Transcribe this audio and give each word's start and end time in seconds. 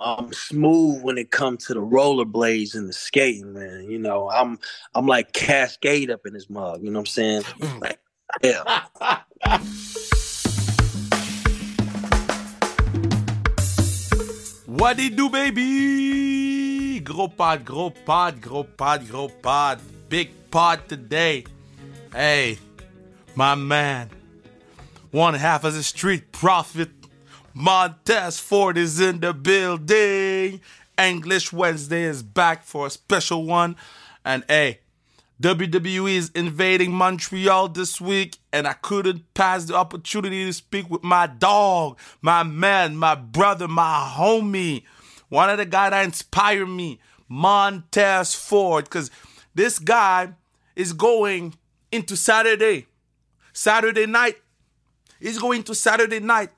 I'm 0.00 0.32
smooth 0.32 1.02
when 1.02 1.18
it 1.18 1.32
comes 1.32 1.66
to 1.66 1.74
the 1.74 1.80
rollerblades 1.80 2.74
and 2.76 2.88
the 2.88 2.92
skating, 2.92 3.52
man. 3.52 3.90
You 3.90 3.98
know, 3.98 4.30
I'm 4.30 4.58
I'm 4.94 5.06
like 5.06 5.32
Cascade 5.32 6.10
up 6.10 6.24
in 6.24 6.34
his 6.34 6.48
mug. 6.48 6.82
You 6.82 6.90
know 6.90 7.00
what 7.00 7.08
I'm 7.08 7.12
saying? 7.12 7.42
Mm. 7.42 7.80
Like, 7.80 7.98
yeah. 8.42 8.62
What 14.66 15.00
it 15.00 15.16
do, 15.16 15.28
baby? 15.28 17.00
Gros 17.00 17.30
pod, 17.36 17.64
gros 17.64 17.92
pod, 18.04 18.40
gros 18.40 18.66
pod, 18.76 19.08
gros 19.08 19.32
pod. 19.42 19.80
Big 20.08 20.30
pod 20.50 20.88
today. 20.88 21.44
Hey, 22.12 22.58
my 23.34 23.56
man. 23.56 24.10
One 25.10 25.34
half 25.34 25.64
of 25.64 25.74
the 25.74 25.82
street 25.82 26.30
prophet. 26.30 26.97
Montez 27.60 28.38
Ford 28.38 28.78
is 28.78 29.00
in 29.00 29.18
the 29.18 29.34
building. 29.34 30.60
English 30.96 31.52
Wednesday 31.52 32.04
is 32.04 32.22
back 32.22 32.62
for 32.62 32.86
a 32.86 32.90
special 32.90 33.46
one. 33.46 33.74
And 34.24 34.44
hey, 34.46 34.78
WWE 35.42 36.14
is 36.14 36.30
invading 36.36 36.92
Montreal 36.92 37.70
this 37.70 38.00
week, 38.00 38.36
and 38.52 38.68
I 38.68 38.74
couldn't 38.74 39.34
pass 39.34 39.64
the 39.64 39.74
opportunity 39.74 40.44
to 40.44 40.52
speak 40.52 40.88
with 40.88 41.02
my 41.02 41.26
dog, 41.26 41.98
my 42.22 42.44
man, 42.44 42.96
my 42.96 43.16
brother, 43.16 43.66
my 43.66 44.08
homie, 44.16 44.84
one 45.28 45.50
of 45.50 45.58
the 45.58 45.66
guys 45.66 45.90
that 45.90 46.04
inspired 46.04 46.66
me, 46.66 47.00
Montez 47.28 48.36
Ford, 48.36 48.84
because 48.84 49.10
this 49.56 49.80
guy 49.80 50.32
is 50.76 50.92
going 50.92 51.54
into 51.90 52.16
Saturday, 52.16 52.86
Saturday 53.52 54.06
night. 54.06 54.36
He's 55.18 55.40
going 55.40 55.64
to 55.64 55.74
Saturday 55.74 56.20
night 56.20 56.50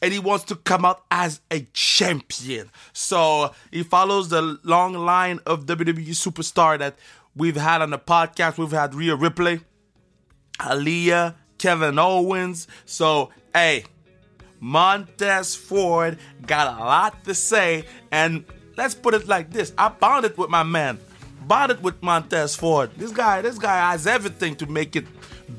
and 0.00 0.12
he 0.12 0.18
wants 0.18 0.44
to 0.44 0.56
come 0.56 0.84
out 0.84 1.04
as 1.10 1.40
a 1.50 1.66
champion. 1.72 2.70
So 2.92 3.54
he 3.70 3.82
follows 3.82 4.28
the 4.28 4.58
long 4.62 4.94
line 4.94 5.40
of 5.46 5.66
WWE 5.66 6.10
superstar 6.10 6.78
that 6.78 6.96
we've 7.36 7.56
had 7.56 7.82
on 7.82 7.90
the 7.90 7.98
podcast. 7.98 8.58
We've 8.58 8.70
had 8.70 8.94
Rhea 8.94 9.16
Ripley, 9.16 9.60
Aliyah, 10.58 11.34
Kevin 11.58 11.98
Owens. 11.98 12.66
So, 12.84 13.30
hey, 13.54 13.84
Montez 14.60 15.54
Ford 15.54 16.18
got 16.46 16.78
a 16.78 16.84
lot 16.84 17.24
to 17.24 17.34
say. 17.34 17.84
And 18.10 18.44
let's 18.76 18.94
put 18.94 19.14
it 19.14 19.28
like 19.28 19.50
this 19.50 19.72
I 19.76 19.88
bonded 19.88 20.36
with 20.38 20.50
my 20.50 20.62
man, 20.62 20.98
bonded 21.46 21.82
with 21.82 22.02
Montez 22.02 22.56
Ford. 22.56 22.90
This 22.96 23.12
guy, 23.12 23.42
this 23.42 23.58
guy 23.58 23.90
has 23.90 24.06
everything 24.06 24.56
to 24.56 24.66
make 24.66 24.96
it 24.96 25.06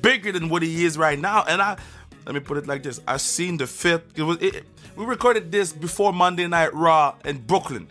bigger 0.01 0.31
than 0.31 0.49
what 0.49 0.61
he 0.61 0.85
is 0.85 0.97
right 0.97 1.19
now. 1.19 1.43
And 1.47 1.61
I, 1.61 1.77
let 2.25 2.33
me 2.35 2.39
put 2.39 2.57
it 2.57 2.67
like 2.67 2.83
this: 2.83 3.01
I've 3.07 3.21
seen 3.21 3.57
the 3.57 3.67
fit. 3.67 4.03
It 4.15 4.23
was 4.23 4.37
it, 4.41 4.63
we 4.95 5.05
recorded 5.05 5.51
this 5.51 5.73
before 5.73 6.13
Monday 6.13 6.47
Night 6.47 6.73
Raw 6.73 7.15
in 7.25 7.39
Brooklyn. 7.39 7.87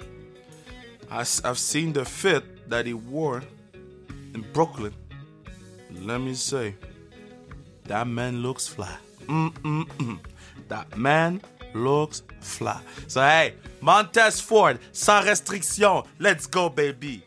I, 1.10 1.20
I've 1.20 1.58
seen 1.58 1.92
the 1.92 2.04
fit 2.04 2.68
that 2.70 2.86
he 2.86 2.94
wore 2.94 3.42
in 4.34 4.44
Brooklyn. 4.52 4.94
Let 6.00 6.20
me 6.20 6.34
say, 6.34 6.74
that 7.84 8.06
man 8.06 8.42
looks 8.42 8.66
fly. 8.66 8.96
Mm-mm-mm. 9.26 10.18
That 10.68 10.96
man 10.96 11.42
looks 11.74 12.22
fly. 12.40 12.80
So 13.08 13.20
hey, 13.20 13.54
Montez 13.80 14.40
Ford, 14.40 14.78
sans 14.92 15.26
restriction. 15.26 16.02
Let's 16.18 16.46
go, 16.46 16.68
baby. 16.68 17.22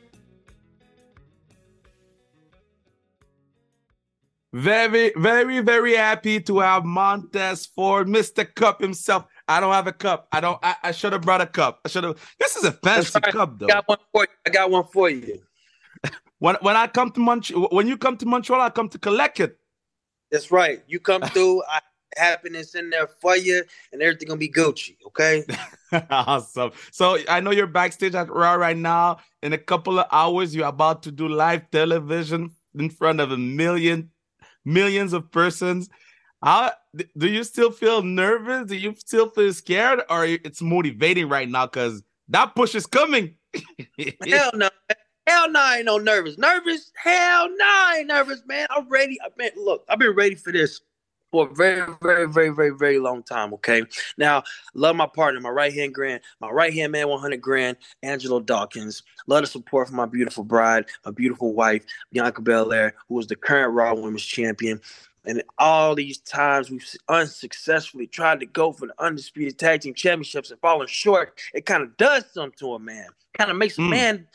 Very, 4.56 5.12
very, 5.18 5.60
very 5.60 5.96
happy 5.96 6.40
to 6.40 6.60
have 6.60 6.86
Montez 6.86 7.66
Ford, 7.66 8.08
Mr. 8.08 8.48
Cup 8.56 8.80
himself. 8.80 9.26
I 9.50 9.60
don't 9.60 9.74
have 9.74 9.88
a 9.88 9.92
cup. 9.92 10.30
I 10.32 10.40
don't. 10.40 10.58
I, 10.64 10.78
I 10.82 10.92
should 10.94 11.12
have 11.12 11.24
brought 11.24 11.42
a 11.42 11.46
cup. 11.46 11.82
I 11.84 11.90
should 11.90 12.06
have. 12.06 12.18
This 12.40 12.56
is 12.56 12.64
a 12.64 12.72
fancy 12.72 13.20
right. 13.22 13.34
cup, 13.34 13.60
though. 13.60 13.66
I 13.66 13.74
got 13.74 13.88
one 13.90 13.98
for 14.14 14.22
you. 14.24 14.28
I 14.46 14.50
got 14.50 14.72
one 14.72 14.86
for 14.94 15.10
you. 15.10 15.42
when 16.40 16.56
when 16.62 16.78
I 16.78 16.88
come 16.88 17.12
to 17.12 17.20
Montreal, 17.20 17.68
when 17.74 17.86
you 17.86 17.98
come 17.98 18.16
to 18.16 18.26
Montreal, 18.26 18.62
I 18.62 18.70
come 18.70 18.88
to 18.88 18.98
collect 18.98 19.42
it. 19.42 19.60
That's 20.32 20.50
right. 20.52 20.82
You 20.88 21.02
come 21.02 21.22
through. 21.34 21.62
I, 21.70 21.82
happiness 22.16 22.76
in 22.76 22.92
there 22.92 23.08
for 23.08 23.36
you, 23.36 23.62
and 23.92 24.02
everything 24.02 24.30
gonna 24.30 24.38
be 24.38 24.50
Gucci. 24.50 24.96
Okay. 25.08 25.44
awesome. 26.10 26.72
So 26.92 27.18
I 27.28 27.42
know 27.42 27.52
you're 27.52 27.68
backstage 27.68 28.16
at 28.16 28.30
Raw 28.30 28.54
right 28.54 28.78
now. 28.78 29.18
In 29.44 29.52
a 29.52 29.58
couple 29.58 30.00
of 30.00 30.08
hours, 30.14 30.56
you're 30.56 30.68
about 30.68 31.04
to 31.04 31.12
do 31.12 31.28
live 31.28 31.70
television 31.72 32.52
in 32.74 32.90
front 32.90 33.20
of 33.20 33.34
a 33.34 33.38
million 33.38 34.12
millions 34.66 35.14
of 35.14 35.32
persons. 35.32 35.90
How 36.44 36.74
do 37.18 37.28
you 37.28 37.44
still 37.44 37.72
feel 37.72 38.02
nervous? 38.04 38.68
Do 38.68 38.76
you 38.76 38.94
still 38.98 39.30
feel 39.30 39.54
scared, 39.54 40.02
or 40.10 40.26
it's 40.26 40.62
motivating 40.62 41.30
right 41.30 41.50
now 41.50 41.66
because 41.66 42.04
that 42.30 42.56
push 42.56 42.76
is 42.76 42.86
coming? 42.86 43.36
Hell 44.28 44.52
no. 44.54 44.70
Hell 45.28 45.50
no, 45.50 45.60
I 45.60 45.78
ain't 45.78 45.86
no 45.86 45.98
nervous. 45.98 46.38
Nervous? 46.38 46.92
Hell 46.96 47.50
no, 47.50 47.66
I 47.66 47.98
ain't 48.00 48.08
nervous, 48.08 48.44
man. 48.46 48.68
I'm 48.70 48.88
ready. 48.90 49.18
I've 49.26 49.36
been 49.36 49.52
look, 49.56 49.84
I've 49.90 49.98
been 49.98 50.16
ready 50.16 50.36
for 50.36 50.52
this 50.52 50.82
for 51.36 51.52
a 51.52 51.54
very, 51.54 51.92
very, 52.02 52.30
very, 52.30 52.50
very, 52.50 52.70
very 52.70 52.98
long 52.98 53.22
time. 53.22 53.54
Okay. 53.56 53.84
Now, 54.18 54.44
love 54.74 54.96
my 54.96 55.08
partner, 55.08 55.42
my 55.42 55.50
right 55.50 55.74
hand 55.74 55.94
grand, 55.94 56.22
my 56.40 56.50
right 56.50 56.74
hand 56.74 56.94
man, 56.94 57.10
100 57.10 57.42
grand, 57.42 57.76
Angelo 58.04 58.40
Dawkins. 58.40 59.04
Love 59.28 59.42
the 59.42 59.48
support 59.48 59.90
from 59.90 59.98
my 59.98 60.06
beautiful 60.06 60.46
bride, 60.46 60.86
my 61.04 61.12
beautiful 61.12 61.54
wife, 61.54 61.84
Bianca 62.14 62.42
Belair, 62.42 62.96
who 63.10 63.20
is 63.20 63.28
the 63.28 63.36
current 63.36 63.74
Raw 63.74 63.94
Women's 63.96 64.24
Champion. 64.24 64.80
And 65.26 65.44
all 65.58 65.94
these 65.94 66.20
times 66.20 66.70
we've 66.70 66.88
unsuccessfully 67.10 68.08
tried 68.08 68.40
to 68.40 68.46
go 68.46 68.72
for 68.72 68.88
the 68.88 68.94
undisputed 69.00 69.60
tag 69.60 69.82
team 69.82 69.94
championships 69.94 70.52
and 70.52 70.60
falling 70.62 70.88
short, 70.88 71.38
it 71.54 71.66
kind 71.66 71.84
of 71.84 71.98
does 71.98 72.24
something 72.32 72.58
to 72.60 72.76
a 72.76 72.80
man. 72.80 73.08
Kind 73.38 73.52
of 73.52 73.58
makes 73.58 73.78
a 73.78 73.82
mm. 73.82 73.90
man 73.90 74.28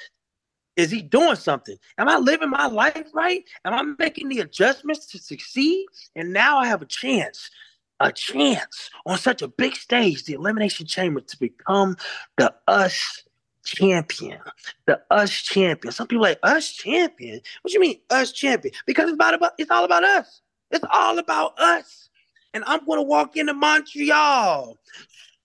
is 0.76 0.90
he 0.90 1.02
doing 1.02 1.36
something? 1.36 1.76
Am 1.98 2.08
I 2.08 2.16
living 2.16 2.50
my 2.50 2.66
life 2.66 3.08
right? 3.12 3.44
Am 3.64 3.74
I 3.74 3.82
making 4.02 4.28
the 4.28 4.40
adjustments 4.40 5.06
to 5.06 5.18
succeed? 5.18 5.86
And 6.16 6.32
now 6.32 6.58
I 6.58 6.66
have 6.66 6.82
a 6.82 6.86
chance, 6.86 7.50
a 7.98 8.12
chance 8.12 8.90
on 9.06 9.18
such 9.18 9.42
a 9.42 9.48
big 9.48 9.74
stage, 9.76 10.24
the 10.24 10.34
Elimination 10.34 10.86
Chamber, 10.86 11.20
to 11.20 11.38
become 11.38 11.96
the 12.36 12.54
us 12.68 13.24
champion. 13.64 14.38
The 14.86 15.00
us 15.10 15.30
champion. 15.30 15.92
Some 15.92 16.06
people 16.06 16.22
like 16.22 16.38
us 16.42 16.70
champion. 16.70 17.40
What 17.62 17.74
you 17.74 17.80
mean 17.80 18.00
us 18.10 18.32
champion? 18.32 18.74
Because 18.86 19.04
it's 19.04 19.14
about, 19.14 19.34
about 19.34 19.52
it's 19.58 19.70
all 19.70 19.84
about 19.84 20.04
us. 20.04 20.40
It's 20.70 20.84
all 20.92 21.18
about 21.18 21.58
us. 21.58 22.08
And 22.54 22.64
I'm 22.66 22.84
gonna 22.86 23.02
walk 23.02 23.36
into 23.36 23.54
Montreal 23.54 24.78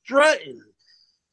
strutting, 0.04 0.62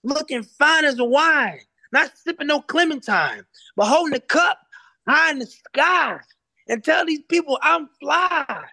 looking 0.03 0.43
fine 0.43 0.85
as 0.85 0.99
a 0.99 1.05
wine 1.05 1.61
not 1.93 2.17
sipping 2.17 2.47
no 2.47 2.61
Clementine, 2.61 3.45
but 3.77 3.87
holding 3.87 4.15
the 4.15 4.21
cup 4.21 4.59
high 5.07 5.31
in 5.31 5.39
the 5.39 5.47
sky 5.47 6.19
and 6.69 6.83
tell 6.83 7.05
these 7.05 7.23
people 7.29 7.59
I'm 7.63 7.89
fly. 8.01 8.65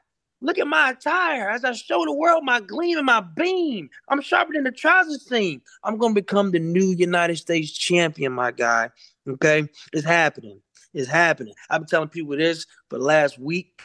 Look 0.42 0.58
at 0.58 0.68
my 0.68 0.92
attire 0.92 1.50
as 1.50 1.66
I 1.66 1.74
show 1.74 2.06
the 2.06 2.14
world 2.14 2.46
my 2.46 2.62
gleam 2.62 2.98
and 2.98 3.06
my 3.06 3.20
beam. 3.20 3.90
I'm 4.08 4.22
sharper 4.22 4.54
than 4.54 4.64
the 4.64 4.72
trouser 4.72 5.20
seam. 5.20 5.62
I'm 5.84 5.98
gonna 5.98 6.14
become 6.14 6.52
the 6.52 6.60
new 6.60 6.96
United 6.96 7.36
States 7.38 7.72
champion, 7.72 8.32
my 8.32 8.52
guy. 8.52 8.90
Okay, 9.28 9.68
it's 9.92 10.06
happening. 10.06 10.62
It's 10.94 11.10
happening. 11.10 11.54
I've 11.70 11.82
been 11.82 11.88
telling 11.88 12.10
people 12.10 12.38
this 12.38 12.66
for 12.90 13.00
the 13.00 13.04
last 13.04 13.38
week. 13.38 13.82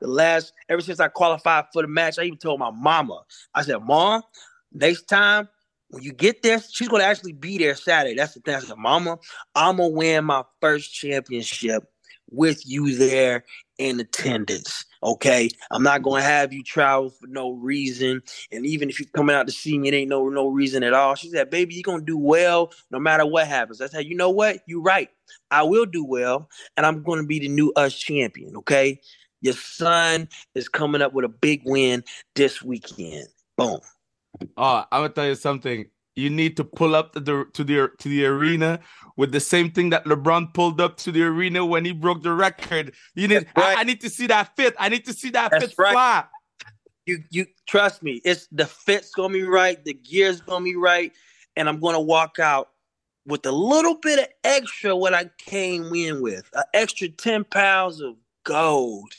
The 0.00 0.08
last 0.08 0.52
ever 0.68 0.80
since 0.80 1.00
I 1.00 1.08
qualified 1.08 1.66
for 1.72 1.82
the 1.82 1.88
match, 1.88 2.18
I 2.18 2.24
even 2.24 2.38
told 2.38 2.58
my 2.58 2.70
mama. 2.70 3.22
I 3.54 3.62
said, 3.62 3.82
"Mom, 3.82 4.22
next 4.72 5.02
time 5.02 5.48
when 5.90 6.02
you 6.02 6.12
get 6.12 6.42
there, 6.42 6.60
she's 6.70 6.88
gonna 6.88 7.04
actually 7.04 7.32
be 7.32 7.58
there 7.58 7.74
Saturday. 7.74 8.14
That's 8.14 8.34
the 8.34 8.40
thing. 8.40 8.54
I 8.54 8.60
said, 8.60 8.76
Mama, 8.76 9.18
I'm 9.54 9.76
gonna 9.76 9.88
win 9.88 10.24
my 10.24 10.44
first 10.60 10.92
championship 10.92 11.84
with 12.30 12.66
you 12.66 12.94
there 12.96 13.44
in 13.78 14.00
attendance. 14.00 14.84
Okay, 15.02 15.48
I'm 15.70 15.82
not 15.82 16.02
gonna 16.02 16.22
have 16.22 16.52
you 16.52 16.62
travel 16.62 17.10
for 17.10 17.26
no 17.26 17.52
reason. 17.52 18.22
And 18.52 18.66
even 18.66 18.90
if 18.90 18.98
you're 19.00 19.08
coming 19.14 19.34
out 19.34 19.46
to 19.46 19.52
see 19.52 19.78
me, 19.78 19.88
it 19.88 19.94
ain't 19.94 20.10
no 20.10 20.28
no 20.28 20.48
reason 20.48 20.82
at 20.82 20.92
all. 20.92 21.14
She 21.14 21.30
said, 21.30 21.50
"Baby, 21.50 21.74
you're 21.74 21.82
gonna 21.82 22.04
do 22.04 22.18
well 22.18 22.72
no 22.90 22.98
matter 22.98 23.24
what 23.24 23.46
happens." 23.46 23.80
I 23.80 23.86
said, 23.86 24.06
"You 24.06 24.16
know 24.16 24.30
what? 24.30 24.60
You're 24.66 24.82
right. 24.82 25.08
I 25.50 25.62
will 25.62 25.86
do 25.86 26.04
well, 26.04 26.50
and 26.76 26.84
I'm 26.84 27.02
gonna 27.02 27.24
be 27.24 27.38
the 27.38 27.48
new 27.48 27.72
us 27.76 27.94
champion." 27.94 28.56
Okay, 28.56 29.00
your 29.40 29.54
son 29.54 30.28
is 30.54 30.68
coming 30.68 31.00
up 31.00 31.14
with 31.14 31.24
a 31.24 31.28
big 31.28 31.62
win 31.64 32.04
this 32.34 32.60
weekend. 32.60 33.28
Boom. 33.56 33.80
Ah, 34.56 34.86
oh, 34.90 34.96
I'm 34.96 35.02
gonna 35.02 35.12
tell 35.12 35.26
you 35.26 35.34
something. 35.34 35.86
You 36.16 36.30
need 36.30 36.56
to 36.56 36.64
pull 36.64 36.96
up 36.96 37.12
to 37.12 37.20
the 37.20 37.46
to 37.54 37.64
the 37.64 37.90
to 37.98 38.08
the 38.08 38.26
arena 38.26 38.80
with 39.16 39.32
the 39.32 39.40
same 39.40 39.70
thing 39.70 39.90
that 39.90 40.04
LeBron 40.04 40.52
pulled 40.52 40.80
up 40.80 40.96
to 40.98 41.12
the 41.12 41.22
arena 41.22 41.64
when 41.64 41.84
he 41.84 41.92
broke 41.92 42.22
the 42.22 42.32
record. 42.32 42.94
You 43.14 43.28
need. 43.28 43.46
Right. 43.56 43.76
I, 43.76 43.80
I, 43.80 43.84
need 43.84 44.00
to 44.00 44.10
see 44.10 44.26
that 44.26 44.56
fit. 44.56 44.74
I 44.78 44.88
need 44.88 45.04
to 45.04 45.12
see 45.12 45.30
that 45.30 45.50
That's 45.50 45.66
fit 45.66 45.74
right. 45.78 45.92
fly. 45.92 46.24
You 47.06 47.22
you 47.30 47.46
trust 47.66 48.02
me. 48.02 48.20
It's 48.24 48.48
the 48.50 48.66
fit's 48.66 49.12
gonna 49.12 49.32
be 49.32 49.44
right. 49.44 49.82
The 49.84 49.94
gear's 49.94 50.40
gonna 50.40 50.64
be 50.64 50.76
right, 50.76 51.12
and 51.56 51.68
I'm 51.68 51.80
gonna 51.80 52.00
walk 52.00 52.38
out 52.38 52.70
with 53.26 53.46
a 53.46 53.52
little 53.52 53.94
bit 53.94 54.18
of 54.18 54.26
extra 54.42 54.96
what 54.96 55.14
I 55.14 55.30
came 55.38 55.94
in 55.94 56.20
with, 56.20 56.48
an 56.54 56.64
extra 56.74 57.08
ten 57.08 57.44
pounds 57.44 58.00
of 58.00 58.16
gold 58.44 59.12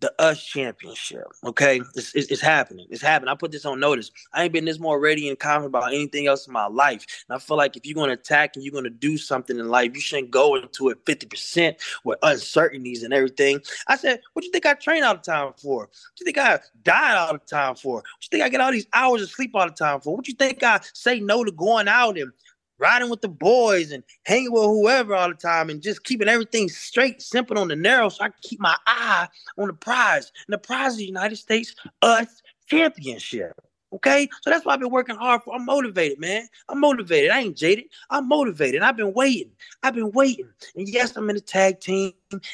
the 0.00 0.12
US 0.18 0.42
Championship. 0.42 1.24
Okay, 1.44 1.80
it's, 1.94 2.14
it's, 2.14 2.30
it's, 2.30 2.40
happening. 2.40 2.86
It's 2.90 3.02
happening. 3.02 3.30
I 3.30 3.34
put 3.34 3.52
this 3.52 3.64
on 3.64 3.80
notice. 3.80 4.10
I 4.32 4.44
ain't 4.44 4.52
been 4.52 4.64
this 4.64 4.78
more 4.78 4.98
ready 4.98 5.28
and 5.28 5.38
confident 5.38 5.74
about 5.74 5.92
anything 5.92 6.26
else 6.26 6.46
in 6.46 6.52
my 6.52 6.66
life. 6.66 7.24
And 7.28 7.36
I 7.36 7.38
feel 7.38 7.56
like 7.56 7.76
if 7.76 7.86
you're 7.86 7.94
going 7.94 8.08
to 8.08 8.14
attack 8.14 8.56
and 8.56 8.64
you're 8.64 8.72
going 8.72 8.84
to 8.84 8.90
do 8.90 9.16
something 9.18 9.58
in 9.58 9.68
life, 9.68 9.92
you 9.94 10.00
shouldn't 10.00 10.30
go 10.30 10.56
into 10.56 10.88
it 10.88 11.04
50% 11.04 11.76
with 12.04 12.18
uncertainties 12.22 13.02
and 13.02 13.12
everything. 13.12 13.60
I 13.86 13.96
said, 13.96 14.20
what 14.32 14.44
you 14.44 14.50
think 14.50 14.66
I 14.66 14.74
train 14.74 15.04
all 15.04 15.14
the 15.14 15.20
time 15.20 15.52
for? 15.56 15.82
What 15.82 16.20
you 16.20 16.24
think 16.24 16.38
I 16.38 16.60
diet 16.82 17.18
all 17.18 17.32
the 17.32 17.38
time 17.38 17.74
for? 17.74 17.96
What 17.96 18.04
you 18.22 18.28
think 18.30 18.42
I 18.42 18.48
get 18.48 18.60
all 18.60 18.72
these 18.72 18.86
hours 18.92 19.22
of 19.22 19.30
sleep 19.30 19.52
all 19.54 19.66
the 19.66 19.72
time 19.72 20.00
for? 20.00 20.16
What 20.16 20.28
you 20.28 20.34
think 20.34 20.62
I 20.62 20.80
say 20.94 21.20
no 21.20 21.44
to 21.44 21.52
going 21.52 21.88
out 21.88 22.18
and 22.18 22.32
riding 22.80 23.10
with 23.10 23.20
the 23.20 23.28
boys 23.28 23.92
and 23.92 24.02
hanging 24.24 24.52
with 24.52 24.64
whoever 24.64 25.14
all 25.14 25.28
the 25.28 25.34
time 25.34 25.70
and 25.70 25.82
just 25.82 26.02
keeping 26.04 26.28
everything 26.28 26.68
straight, 26.68 27.22
simple 27.22 27.58
on 27.58 27.68
the 27.68 27.76
narrow 27.76 28.08
so 28.08 28.24
I 28.24 28.28
can 28.28 28.38
keep 28.42 28.60
my 28.60 28.76
eye 28.86 29.28
on 29.58 29.68
the 29.68 29.74
prize. 29.74 30.32
And 30.46 30.54
the 30.54 30.58
prize 30.58 30.92
is 30.92 30.98
the 30.98 31.04
United 31.06 31.36
States 31.36 31.74
US 32.02 32.42
Championship. 32.66 33.60
Okay, 33.92 34.28
so 34.42 34.50
that's 34.50 34.64
why 34.64 34.74
I've 34.74 34.80
been 34.80 34.90
working 34.90 35.16
hard 35.16 35.42
for. 35.42 35.52
I'm 35.52 35.64
motivated, 35.64 36.20
man. 36.20 36.46
I'm 36.68 36.78
motivated. 36.78 37.32
I 37.32 37.40
ain't 37.40 37.56
jaded. 37.56 37.86
I'm 38.08 38.28
motivated. 38.28 38.82
I've 38.82 38.96
been 38.96 39.12
waiting. 39.12 39.50
I've 39.82 39.96
been 39.96 40.12
waiting. 40.12 40.48
And 40.76 40.88
yes, 40.88 41.16
I'm 41.16 41.28
in 41.28 41.36
a 41.36 41.40
tag 41.40 41.80
team. 41.80 42.12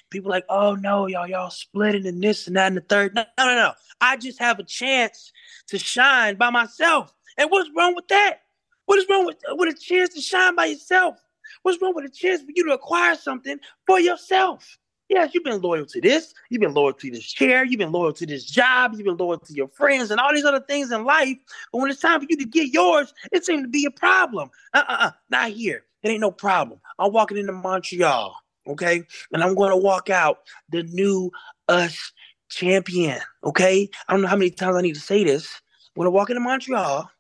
People 0.09 0.31
like, 0.31 0.47
oh 0.49 0.75
no, 0.77 1.07
y'all, 1.07 1.29
y'all 1.29 1.51
splitting 1.51 2.07
and 2.07 2.23
this 2.23 2.47
and 2.47 2.57
that 2.57 2.69
and 2.69 2.77
the 2.79 2.81
third. 2.81 3.15
No, 3.15 3.25
no, 3.37 3.45
no, 3.45 3.55
no. 3.55 3.73
I 4.01 4.17
just 4.17 4.39
have 4.39 4.59
a 4.59 4.63
chance 4.63 5.31
to 5.69 5.79
shine 5.79 6.37
by 6.37 6.49
myself. 6.49 7.13
And 7.37 7.51
what's 7.51 7.69
wrong 7.77 7.95
with 7.95 8.09
that? 8.09 8.41
What 8.87 8.99
is 8.99 9.07
wrong 9.11 9.27
with, 9.27 9.37
with 9.51 9.75
a 9.75 9.79
chance 9.79 10.15
to 10.15 10.21
shine 10.21 10.55
by 10.55 10.67
yourself? 10.67 11.17
What's 11.63 11.81
wrong 11.83 11.95
with 11.95 12.05
a 12.05 12.09
chance 12.09 12.43
for 12.43 12.51
you 12.55 12.65
to 12.67 12.73
acquire 12.73 13.15
something 13.15 13.59
for 13.87 14.01
yourself? 14.01 14.79
Yes, 15.09 15.31
you've 15.35 15.45
been 15.45 15.61
loyal 15.61 15.87
to 15.87 16.01
this. 16.01 16.35
You've 16.51 16.61
been 16.61 16.75
loyal 16.75 16.93
to 16.95 17.11
this 17.11 17.25
chair. 17.25 17.65
You've 17.65 17.79
been 17.79 17.93
loyal 17.93 18.13
to 18.15 18.27
this 18.27 18.45
job. 18.45 18.93
You've 18.95 19.05
been 19.05 19.17
loyal 19.17 19.39
to 19.39 19.53
your 19.53 19.69
friends 19.69 20.11
and 20.11 20.19
all 20.19 20.35
these 20.35 20.45
other 20.45 20.61
things 20.61 20.91
in 20.91 21.05
life. 21.05 21.37
But 21.73 21.79
when 21.79 21.91
it's 21.91 22.01
time 22.01 22.21
for 22.21 22.27
you 22.29 22.37
to 22.37 22.45
get 22.45 22.73
yours, 22.73 23.15
it 23.31 23.45
seems 23.45 23.63
to 23.63 23.69
be 23.69 23.85
a 23.85 23.91
problem. 23.91 24.51
Uh 24.75 24.83
uh 24.89 24.97
uh, 25.01 25.11
not 25.31 25.51
here. 25.51 25.85
It 26.03 26.09
ain't 26.09 26.21
no 26.21 26.33
problem. 26.33 26.81
I'm 26.99 27.13
walking 27.13 27.37
into 27.37 27.53
Montreal, 27.53 28.35
okay? 28.67 29.03
And 29.33 29.43
I'm 29.43 29.55
going 29.55 29.71
to 29.71 29.77
walk 29.77 30.11
out 30.11 30.39
the 30.71 30.83
new 30.85 31.31
US 31.69 32.13
champion, 32.49 33.21
okay? 33.45 33.89
I 34.09 34.13
don't 34.13 34.23
know 34.23 34.29
how 34.29 34.37
many 34.37 34.51
times 34.51 34.77
I 34.77 34.83
need 34.83 34.95
to 34.95 35.01
say 35.01 35.25
this. 35.25 35.61
When 35.95 36.07
to 36.07 36.11
walk 36.11 36.31
into 36.31 36.41
Montreal 36.41 37.11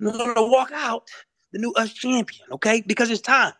we're 0.00 0.12
gonna 0.12 0.46
walk 0.46 0.70
out 0.72 1.08
the 1.52 1.58
new 1.58 1.72
US 1.76 1.92
champion, 1.92 2.46
okay? 2.52 2.82
Because 2.86 3.10
it's 3.10 3.20
time. 3.20 3.52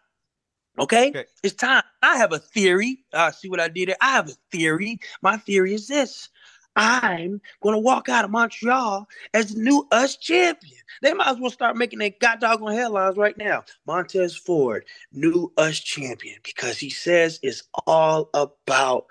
Okay? 0.79 1.11
okay? 1.11 1.25
It's 1.43 1.55
time. 1.55 1.83
I 2.03 2.17
have 2.17 2.33
a 2.33 2.39
theory. 2.39 3.05
Uh, 3.13 3.31
see 3.31 3.49
what 3.49 3.61
I 3.61 3.69
did 3.69 3.89
there? 3.89 3.97
I 4.01 4.11
have 4.11 4.29
a 4.29 4.35
theory. 4.51 4.99
My 5.23 5.37
theory 5.37 5.75
is 5.75 5.87
this. 5.87 6.29
I'm 6.77 7.41
gonna 7.63 7.79
walk 7.79 8.09
out 8.09 8.25
of 8.25 8.33
Montreal 8.33 9.07
as 9.33 9.55
the 9.55 9.61
new 9.61 9.87
US 9.93 10.17
champion. 10.17 10.81
They 11.03 11.13
might 11.13 11.29
as 11.29 11.39
well 11.39 11.51
start 11.51 11.77
making 11.77 12.01
their 12.01 12.11
god 12.21 12.41
doggone 12.41 12.75
headlines 12.75 13.17
right 13.17 13.37
now. 13.39 13.65
Montez 13.87 14.37
Ford, 14.37 14.85
new 15.13 15.53
US 15.57 15.79
champion, 15.79 16.39
because 16.43 16.79
he 16.79 16.91
says 16.91 17.39
it's 17.43 17.63
all 17.87 18.29
about 18.35 19.07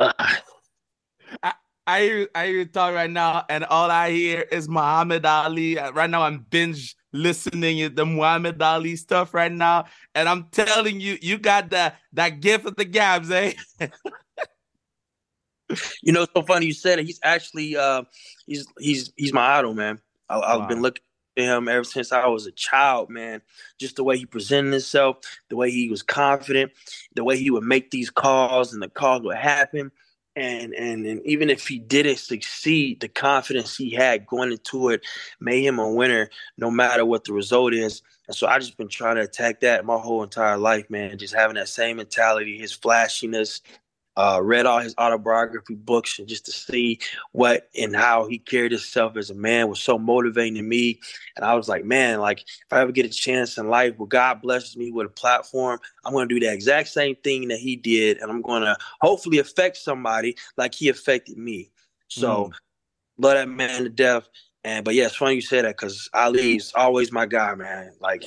us. 0.00 0.40
I 1.42 1.52
I 1.86 2.02
hear 2.02 2.28
you 2.46 2.64
talk 2.64 2.94
right 2.94 3.10
now, 3.10 3.44
and 3.48 3.64
all 3.64 3.90
I 3.90 4.10
hear 4.10 4.40
is 4.40 4.68
Muhammad 4.68 5.24
Ali. 5.24 5.76
Right 5.76 6.10
now, 6.10 6.22
I'm 6.22 6.40
binge 6.50 6.96
listening 7.12 7.78
to 7.78 7.88
the 7.88 8.04
Muhammad 8.04 8.60
Ali 8.60 8.96
stuff 8.96 9.32
right 9.32 9.52
now, 9.52 9.84
and 10.14 10.28
I'm 10.28 10.48
telling 10.50 11.00
you, 11.00 11.16
you 11.22 11.38
got 11.38 11.70
that 11.70 11.98
that 12.14 12.40
gift 12.40 12.66
of 12.66 12.74
the 12.74 12.84
gabs, 12.84 13.30
eh? 13.30 13.52
you 16.02 16.12
know, 16.12 16.22
it's 16.22 16.32
so 16.34 16.42
funny 16.42 16.66
you 16.66 16.72
said 16.72 16.98
it. 16.98 17.06
He's 17.06 17.20
actually, 17.22 17.76
uh, 17.76 18.02
he's 18.46 18.66
he's 18.80 19.12
he's 19.16 19.32
my 19.32 19.58
idol, 19.58 19.74
man. 19.74 20.00
I, 20.28 20.34
have 20.34 20.60
wow. 20.62 20.66
been 20.66 20.82
looking 20.82 21.04
at 21.36 21.44
him 21.44 21.68
ever 21.68 21.84
since 21.84 22.10
I 22.10 22.26
was 22.26 22.46
a 22.46 22.52
child, 22.52 23.10
man. 23.10 23.42
Just 23.78 23.94
the 23.94 24.02
way 24.02 24.18
he 24.18 24.26
presented 24.26 24.72
himself, 24.72 25.18
the 25.50 25.56
way 25.56 25.70
he 25.70 25.88
was 25.88 26.02
confident, 26.02 26.72
the 27.14 27.22
way 27.22 27.36
he 27.38 27.52
would 27.52 27.62
make 27.62 27.92
these 27.92 28.10
calls, 28.10 28.72
and 28.72 28.82
the 28.82 28.88
calls 28.88 29.22
would 29.22 29.36
happen 29.36 29.92
and 30.36 30.74
and 30.74 31.06
and 31.06 31.24
even 31.24 31.48
if 31.48 31.66
he 31.66 31.78
didn't 31.78 32.18
succeed, 32.18 33.00
the 33.00 33.08
confidence 33.08 33.76
he 33.76 33.90
had 33.90 34.26
going 34.26 34.52
into 34.52 34.90
it 34.90 35.04
made 35.40 35.64
him 35.64 35.78
a 35.78 35.88
winner, 35.88 36.28
no 36.58 36.70
matter 36.70 37.04
what 37.04 37.24
the 37.24 37.32
result 37.32 37.72
is. 37.72 38.02
And 38.28 38.36
so 38.36 38.46
I 38.46 38.58
just 38.58 38.76
been 38.76 38.88
trying 38.88 39.16
to 39.16 39.22
attack 39.22 39.60
that 39.60 39.84
my 39.86 39.96
whole 39.96 40.22
entire 40.22 40.58
life, 40.58 40.90
man. 40.90 41.16
Just 41.18 41.34
having 41.34 41.56
that 41.56 41.68
same 41.68 41.96
mentality, 41.96 42.58
his 42.58 42.72
flashiness, 42.72 43.62
uh, 44.16 44.40
read 44.42 44.66
all 44.66 44.78
his 44.78 44.94
autobiography 44.98 45.74
books 45.74 46.18
and 46.18 46.26
just 46.26 46.46
to 46.46 46.52
see 46.52 46.98
what 47.32 47.68
and 47.78 47.94
how 47.94 48.26
he 48.26 48.38
carried 48.38 48.72
himself 48.72 49.16
as 49.16 49.30
a 49.30 49.34
man 49.34 49.68
was 49.68 49.80
so 49.80 49.98
motivating 49.98 50.54
to 50.54 50.62
me. 50.62 50.98
And 51.36 51.44
I 51.44 51.54
was 51.54 51.68
like, 51.68 51.84
man, 51.84 52.20
like 52.20 52.40
if 52.40 52.72
I 52.72 52.80
ever 52.80 52.92
get 52.92 53.06
a 53.06 53.10
chance 53.10 53.58
in 53.58 53.68
life 53.68 53.94
where 53.96 54.06
God 54.06 54.40
blesses 54.40 54.76
me 54.76 54.90
with 54.90 55.06
a 55.06 55.10
platform, 55.10 55.78
I'm 56.04 56.12
going 56.12 56.28
to 56.28 56.34
do 56.34 56.40
the 56.40 56.52
exact 56.52 56.88
same 56.88 57.16
thing 57.16 57.48
that 57.48 57.58
he 57.58 57.76
did. 57.76 58.18
And 58.18 58.30
I'm 58.30 58.42
going 58.42 58.62
to 58.62 58.76
hopefully 59.00 59.38
affect 59.38 59.76
somebody 59.76 60.36
like 60.56 60.74
he 60.74 60.88
affected 60.88 61.36
me. 61.36 61.70
So 62.08 62.46
mm. 62.46 62.52
love 63.18 63.34
that 63.34 63.48
man 63.48 63.84
to 63.84 63.90
death. 63.90 64.28
And, 64.64 64.84
but 64.84 64.94
yeah, 64.94 65.06
it's 65.06 65.16
funny 65.16 65.36
you 65.36 65.40
say 65.42 65.60
that 65.60 65.76
because 65.76 66.08
Ali's 66.12 66.72
always 66.74 67.12
my 67.12 67.26
guy, 67.26 67.54
man. 67.54 67.92
Like, 68.00 68.24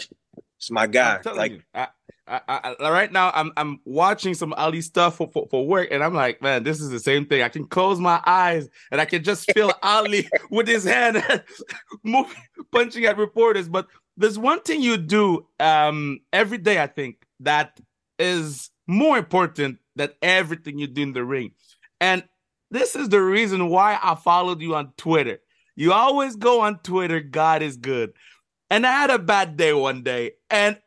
it's 0.58 0.72
my 0.72 0.88
guy. 0.88 1.20
Like, 1.26 1.52
you, 1.52 1.62
I, 1.74 1.88
I, 2.30 2.76
I, 2.80 2.92
right 2.92 3.12
now 3.12 3.32
I'm 3.34 3.52
I'm 3.58 3.80
watching 3.86 4.36
some 4.36 4.54
Ali 4.54 4.82
stuff 4.82 5.18
for, 5.18 5.30
for, 5.32 5.48
for 5.50 5.66
work, 5.66 5.90
and 5.92 6.04
I'm 6.04 6.14
like, 6.14 6.42
man, 6.42 6.64
this 6.64 6.80
is 6.80 6.90
the 6.90 7.00
same 7.00 7.26
thing. 7.26 7.42
I 7.42 7.50
can 7.50 7.66
close 7.66 8.00
my 8.00 8.22
eyes 8.26 8.70
and 8.92 9.02
I 9.02 9.06
can 9.06 9.24
just 9.24 9.52
feel 9.54 9.72
Ali 9.82 10.30
with 10.52 10.68
his 10.68 10.84
hand 10.84 11.24
moving, 12.04 12.36
punching 12.72 13.06
at 13.06 13.18
reporters. 13.18 13.68
But 13.68 13.88
there's 14.16 14.38
one 14.38 14.62
thing 14.62 14.82
you 14.82 14.98
do 14.98 15.48
um, 15.60 16.20
every 16.32 16.60
day, 16.60 16.82
I 16.82 16.88
think, 16.88 17.26
that 17.40 17.80
is 18.20 18.70
more 18.86 19.18
important 19.18 19.80
than 19.96 20.10
everything 20.22 20.78
you 20.78 20.88
do 20.88 21.02
in 21.02 21.14
the 21.14 21.24
ring. 21.24 21.52
And 22.00 22.24
this 22.70 22.96
is 22.96 23.10
the 23.10 23.22
reason 23.22 23.70
why 23.70 23.98
I 24.02 24.16
followed 24.16 24.62
you 24.62 24.76
on 24.76 24.94
Twitter. 24.98 25.40
You 25.76 25.94
always 25.94 26.36
go 26.36 26.62
on 26.62 26.80
Twitter, 26.80 27.22
God 27.22 27.62
is 27.62 27.78
good. 27.78 28.14
And 28.70 28.86
I 28.86 28.92
had 28.92 29.10
a 29.10 29.18
bad 29.18 29.58
day 29.58 29.74
one 29.74 30.04
day, 30.04 30.34
and 30.52 30.78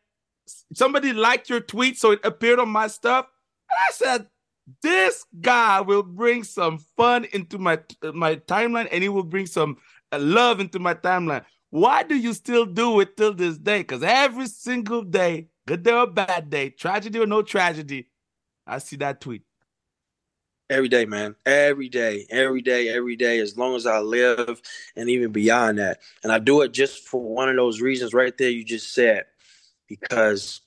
somebody 0.74 1.12
liked 1.12 1.48
your 1.50 1.60
tweet, 1.60 1.98
so 1.98 2.12
it 2.12 2.20
appeared 2.24 2.58
on 2.58 2.69
my 2.69 2.88
stuff. 2.88 3.26
And 3.70 3.78
I 3.88 3.92
said, 3.92 4.26
this 4.82 5.24
guy 5.40 5.80
will 5.80 6.02
bring 6.02 6.44
some 6.44 6.78
fun 6.96 7.26
into 7.32 7.58
my 7.58 7.80
my 8.14 8.36
timeline, 8.36 8.88
and 8.90 9.02
he 9.02 9.08
will 9.08 9.24
bring 9.24 9.46
some 9.46 9.76
uh, 10.12 10.19
love 10.19 10.60
into 10.60 10.78
my 10.78 10.94
timeline. 10.94 11.44
Why 11.70 12.02
do 12.02 12.14
you 12.14 12.34
still 12.34 12.66
do 12.66 13.00
it 13.00 13.16
till 13.16 13.32
this 13.32 13.58
day? 13.58 13.78
Because 13.78 14.02
every 14.02 14.46
single 14.46 15.02
day, 15.02 15.48
good 15.66 15.82
day 15.82 15.92
or 15.92 16.06
bad 16.06 16.50
day, 16.50 16.70
tragedy 16.70 17.18
or 17.18 17.26
no 17.26 17.42
tragedy, 17.42 18.08
I 18.66 18.78
see 18.78 18.97
that 18.97 19.20
tweet. 19.20 19.42
Every 20.68 20.88
day, 20.88 21.06
man. 21.06 21.35
Every 21.44 21.88
day, 21.88 22.26
every 22.30 22.62
day, 22.62 22.88
every 22.88 23.16
day, 23.16 23.40
as 23.40 23.58
long 23.58 23.75
as 23.75 23.87
I 23.87 23.99
live 23.99 24.62
and 24.97 25.11
even 25.11 25.32
beyond 25.32 25.78
that. 25.78 26.00
And 26.23 26.32
I 26.32 26.38
do 26.38 26.62
it 26.62 26.73
just 26.73 27.06
for 27.06 27.23
one 27.23 27.49
of 27.49 27.56
those 27.56 27.80
reasons 27.80 28.14
right 28.14 28.37
there 28.37 28.50
you 28.50 28.64
just 28.64 28.94
said 28.94 29.25
because 30.00 30.61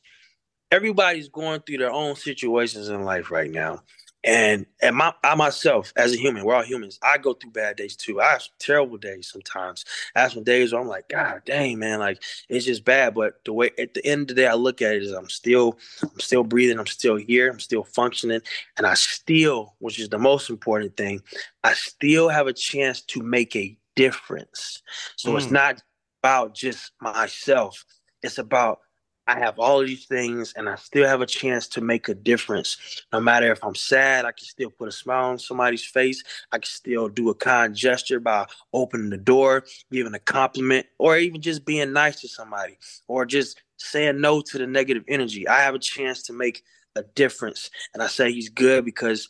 everybody's 0.72 1.30
going 1.30 1.62
through 1.62 1.78
their 1.78 1.92
own 1.92 2.16
situations 2.16 2.90
in 2.90 3.04
life 3.04 3.32
right 3.32 3.52
now. 3.52 3.82
And 4.24 4.66
and 4.82 4.96
my 4.96 5.14
I 5.24 5.36
myself, 5.36 5.94
as 5.96 6.12
a 6.12 6.18
human, 6.18 6.44
we're 6.44 6.56
all 6.56 6.64
humans. 6.64 6.98
I 7.04 7.20
go 7.20 7.34
through 7.34 7.52
bad 7.52 7.76
days 7.76 7.96
too. 7.96 8.20
I 8.20 8.32
have 8.32 8.44
terrible 8.58 8.98
days 8.98 9.30
sometimes. 9.32 9.86
I 10.16 10.22
have 10.22 10.32
some 10.32 10.44
days 10.44 10.74
where 10.74 10.82
I'm 10.82 10.88
like, 10.88 11.10
God 11.10 11.44
dang, 11.46 11.78
man, 11.78 12.00
like 12.00 12.24
it's 12.50 12.66
just 12.66 12.84
bad. 12.84 13.14
But 13.14 13.46
the 13.46 13.54
way 13.54 13.70
at 13.78 13.94
the 13.94 14.04
end 14.04 14.24
of 14.24 14.28
the 14.30 14.42
day 14.42 14.48
I 14.48 14.56
look 14.56 14.82
at 14.82 14.96
it 14.96 15.04
is 15.04 15.12
I'm 15.12 15.30
still 15.30 15.78
I'm 16.02 16.20
still 16.20 16.44
breathing, 16.44 16.80
I'm 16.80 16.88
still 16.88 17.18
here, 17.18 17.52
I'm 17.52 17.60
still 17.60 17.84
functioning, 17.84 18.42
and 18.78 18.88
I 18.88 18.96
still, 18.96 19.76
which 19.78 20.00
is 20.00 20.10
the 20.10 20.18
most 20.18 20.50
important 20.50 20.98
thing, 20.98 21.22
I 21.64 21.74
still 21.74 22.28
have 22.28 22.48
a 22.48 22.54
chance 22.54 23.02
to 23.02 23.22
make 23.22 23.56
a 23.56 23.78
difference. 23.96 24.82
So 25.18 25.34
mm. 25.34 25.38
it's 25.38 25.52
not 25.52 25.84
about 26.24 26.56
just 26.56 26.94
myself. 27.00 27.86
It's 28.24 28.40
about 28.40 28.80
I 29.28 29.40
have 29.40 29.58
all 29.58 29.80
these 29.80 30.06
things 30.06 30.54
and 30.56 30.70
I 30.70 30.76
still 30.76 31.08
have 31.08 31.22
a 31.22 31.26
chance 31.26 31.68
to 31.70 31.82
make 31.82 32.10
a 32.10 32.14
difference. 32.14 32.78
No 33.12 33.20
matter 33.20 33.52
if 33.52 33.64
I'm 33.64 33.76
sad, 33.76 34.26
I 34.26 34.32
can 34.32 34.46
still 34.46 34.70
put 34.70 34.88
a 34.88 34.92
smile 34.92 35.32
on 35.32 35.40
somebody's 35.40 35.86
face. 35.86 36.24
I 36.52 36.60
can 36.60 36.66
still 36.66 37.10
do 37.10 37.30
a 37.30 37.36
kind 37.36 37.76
gesture 37.76 38.20
by 38.20 38.46
opening 38.72 39.10
the 39.10 39.18
door, 39.18 39.66
giving 39.92 40.14
a 40.14 40.20
compliment, 40.20 40.86
or 41.00 41.18
even 41.18 41.42
just 41.42 41.66
being 41.66 41.92
nice 41.92 42.22
to 42.22 42.28
somebody, 42.28 42.78
or 43.08 43.26
just 43.26 43.62
saying 43.78 44.22
no 44.22 44.42
to 44.42 44.58
the 44.58 44.68
negative 44.68 45.04
energy. 45.08 45.48
I 45.48 45.62
have 45.62 45.76
a 45.76 45.80
chance 45.80 46.24
to 46.24 46.34
make 46.34 46.64
a 46.96 47.04
difference. 47.04 47.70
And 47.94 48.04
I 48.04 48.08
say 48.08 48.32
he's 48.32 48.50
good 48.50 48.86
because 48.86 49.30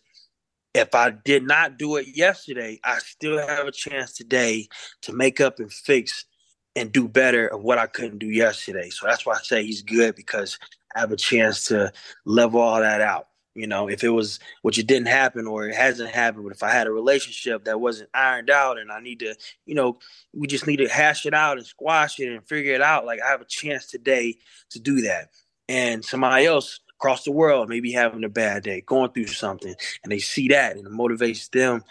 if 0.74 0.94
I 0.94 1.12
did 1.12 1.44
not 1.44 1.78
do 1.78 1.96
it 1.96 2.08
yesterday, 2.16 2.80
I 2.84 3.00
still 3.00 3.38
have 3.40 3.66
a 3.66 3.72
chance 3.72 4.12
today 4.12 4.68
to 5.04 5.14
make 5.14 5.40
up 5.40 5.60
and 5.60 5.72
fix 5.72 6.26
and 6.76 6.92
do 6.92 7.08
better 7.08 7.48
of 7.48 7.64
what 7.64 7.78
I 7.78 7.88
couldn't 7.88 8.20
do 8.20 8.30
yesterday. 8.30 8.90
So 8.90 9.08
that's 9.08 9.26
why 9.26 9.36
I 9.36 9.40
say 9.40 9.64
he's 9.64 9.82
good 9.82 10.16
because 10.16 10.60
I 10.96 11.00
have 11.00 11.12
a 11.12 11.18
chance 11.18 11.66
to 11.66 11.92
level 12.26 12.60
all 12.60 12.80
that 12.80 13.02
out. 13.02 13.28
You 13.56 13.68
know, 13.68 13.88
if 13.88 14.04
it 14.04 14.10
was 14.10 14.40
which 14.64 14.78
it 14.78 14.86
didn't 14.86 15.08
happen 15.08 15.48
or 15.48 15.66
it 15.66 15.76
hasn't 15.76 16.10
happened, 16.10 16.44
but 16.44 16.52
if 16.52 16.62
I 16.62 16.72
had 16.72 16.88
a 16.88 16.92
relationship 16.92 17.64
that 17.64 17.80
wasn't 17.80 18.10
ironed 18.14 18.50
out 18.50 18.78
and 18.78 18.92
I 18.92 19.00
need 19.00 19.20
to, 19.20 19.34
you 19.66 19.76
know, 19.76 19.98
we 20.34 20.46
just 20.46 20.68
need 20.68 20.78
to 20.78 20.90
hash 20.90 21.26
it 21.26 21.34
out 21.34 21.58
and 21.58 21.66
squash 21.66 22.20
it 22.20 22.28
and 22.28 22.46
figure 22.46 22.74
it 22.74 22.82
out. 22.82 23.06
Like 23.06 23.22
I 23.22 23.30
have 23.30 23.40
a 23.40 23.46
chance 23.46 23.88
today 23.88 24.36
to 24.72 24.80
do 24.80 25.02
that. 25.02 25.30
And 25.70 26.04
somebody 26.04 26.46
else 26.46 26.82
across 27.00 27.24
the 27.24 27.32
world 27.32 27.70
maybe 27.70 27.94
having 27.94 28.26
a 28.26 28.30
bad 28.30 28.64
day, 28.64 28.82
going 28.82 29.12
through 29.12 29.28
something, 29.28 29.76
and 30.04 30.12
they 30.12 30.20
see 30.20 30.50
that 30.50 30.76
and 30.76 30.86
it 30.86 30.92
motivates 30.92 31.50
them 31.50 31.82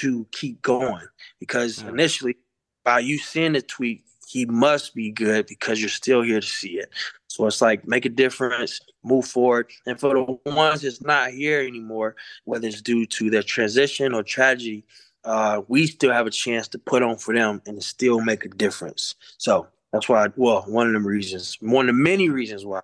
to 0.00 0.26
keep 0.30 0.60
going. 0.60 1.06
Because 1.40 1.78
mm. 1.78 1.88
initially, 1.88 2.36
by 2.84 2.98
you 2.98 3.16
seeing 3.16 3.54
the 3.54 3.62
tweet, 3.62 4.04
he 4.34 4.46
must 4.46 4.96
be 4.96 5.12
good 5.12 5.46
because 5.46 5.78
you're 5.78 5.88
still 5.88 6.20
here 6.20 6.40
to 6.40 6.46
see 6.46 6.76
it. 6.76 6.90
So 7.28 7.46
it's 7.46 7.62
like 7.62 7.86
make 7.86 8.04
a 8.04 8.08
difference, 8.08 8.80
move 9.04 9.26
forward. 9.26 9.70
And 9.86 9.98
for 9.98 10.12
the 10.12 10.50
ones 10.50 10.82
that's 10.82 11.00
not 11.00 11.30
here 11.30 11.60
anymore, 11.60 12.16
whether 12.42 12.66
it's 12.66 12.82
due 12.82 13.06
to 13.06 13.30
their 13.30 13.44
transition 13.44 14.12
or 14.12 14.24
tragedy, 14.24 14.84
uh, 15.22 15.62
we 15.68 15.86
still 15.86 16.10
have 16.10 16.26
a 16.26 16.32
chance 16.32 16.66
to 16.68 16.80
put 16.80 17.00
on 17.00 17.16
for 17.16 17.32
them 17.32 17.62
and 17.64 17.80
still 17.80 18.20
make 18.22 18.44
a 18.44 18.48
difference. 18.48 19.14
So 19.38 19.68
that's 19.92 20.08
why, 20.08 20.26
well, 20.34 20.64
one 20.66 20.88
of 20.88 20.94
the 20.94 21.08
reasons, 21.08 21.56
one 21.60 21.88
of 21.88 21.94
the 21.94 22.02
many 22.02 22.28
reasons 22.28 22.66
why. 22.66 22.80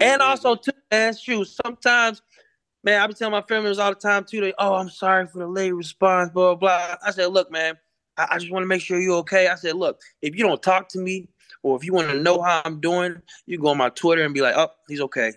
And 0.00 0.22
also, 0.22 0.54
too, 0.54 0.72
man, 0.90 1.14
shoot, 1.14 1.46
sometimes, 1.62 2.22
man, 2.82 3.02
I 3.02 3.06
be 3.06 3.12
telling 3.12 3.32
my 3.32 3.42
family 3.42 3.78
all 3.78 3.90
the 3.90 3.96
time, 3.96 4.24
too, 4.24 4.40
they, 4.40 4.54
oh, 4.58 4.76
I'm 4.76 4.88
sorry 4.88 5.26
for 5.26 5.40
the 5.40 5.46
late 5.46 5.72
response, 5.72 6.30
blah, 6.30 6.54
blah. 6.54 6.96
I 7.04 7.10
said, 7.10 7.26
look, 7.26 7.50
man, 7.50 7.76
I, 8.16 8.26
I 8.32 8.38
just 8.38 8.50
want 8.50 8.62
to 8.62 8.66
make 8.66 8.80
sure 8.80 9.00
you're 9.00 9.18
okay. 9.18 9.48
I 9.48 9.54
said, 9.54 9.76
look, 9.76 10.00
if 10.22 10.36
you 10.36 10.44
don't 10.44 10.62
talk 10.62 10.88
to 10.90 10.98
me 10.98 11.28
or 11.62 11.76
if 11.76 11.84
you 11.84 11.92
want 11.92 12.10
to 12.10 12.20
know 12.20 12.40
how 12.42 12.62
I'm 12.64 12.80
doing, 12.80 13.20
you 13.46 13.58
go 13.58 13.68
on 13.68 13.78
my 13.78 13.88
Twitter 13.90 14.24
and 14.24 14.34
be 14.34 14.40
like, 14.40 14.56
oh, 14.56 14.68
he's 14.88 15.00
okay. 15.00 15.32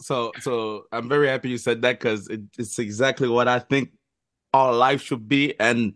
So, 0.00 0.32
so 0.40 0.84
I'm 0.92 1.08
very 1.08 1.28
happy 1.28 1.48
you 1.48 1.58
said 1.58 1.82
that 1.82 2.00
because 2.00 2.28
it, 2.28 2.40
it's 2.58 2.78
exactly 2.78 3.28
what 3.28 3.48
I 3.48 3.60
think 3.60 3.90
our 4.52 4.72
life 4.72 5.02
should 5.02 5.28
be, 5.28 5.58
and 5.60 5.94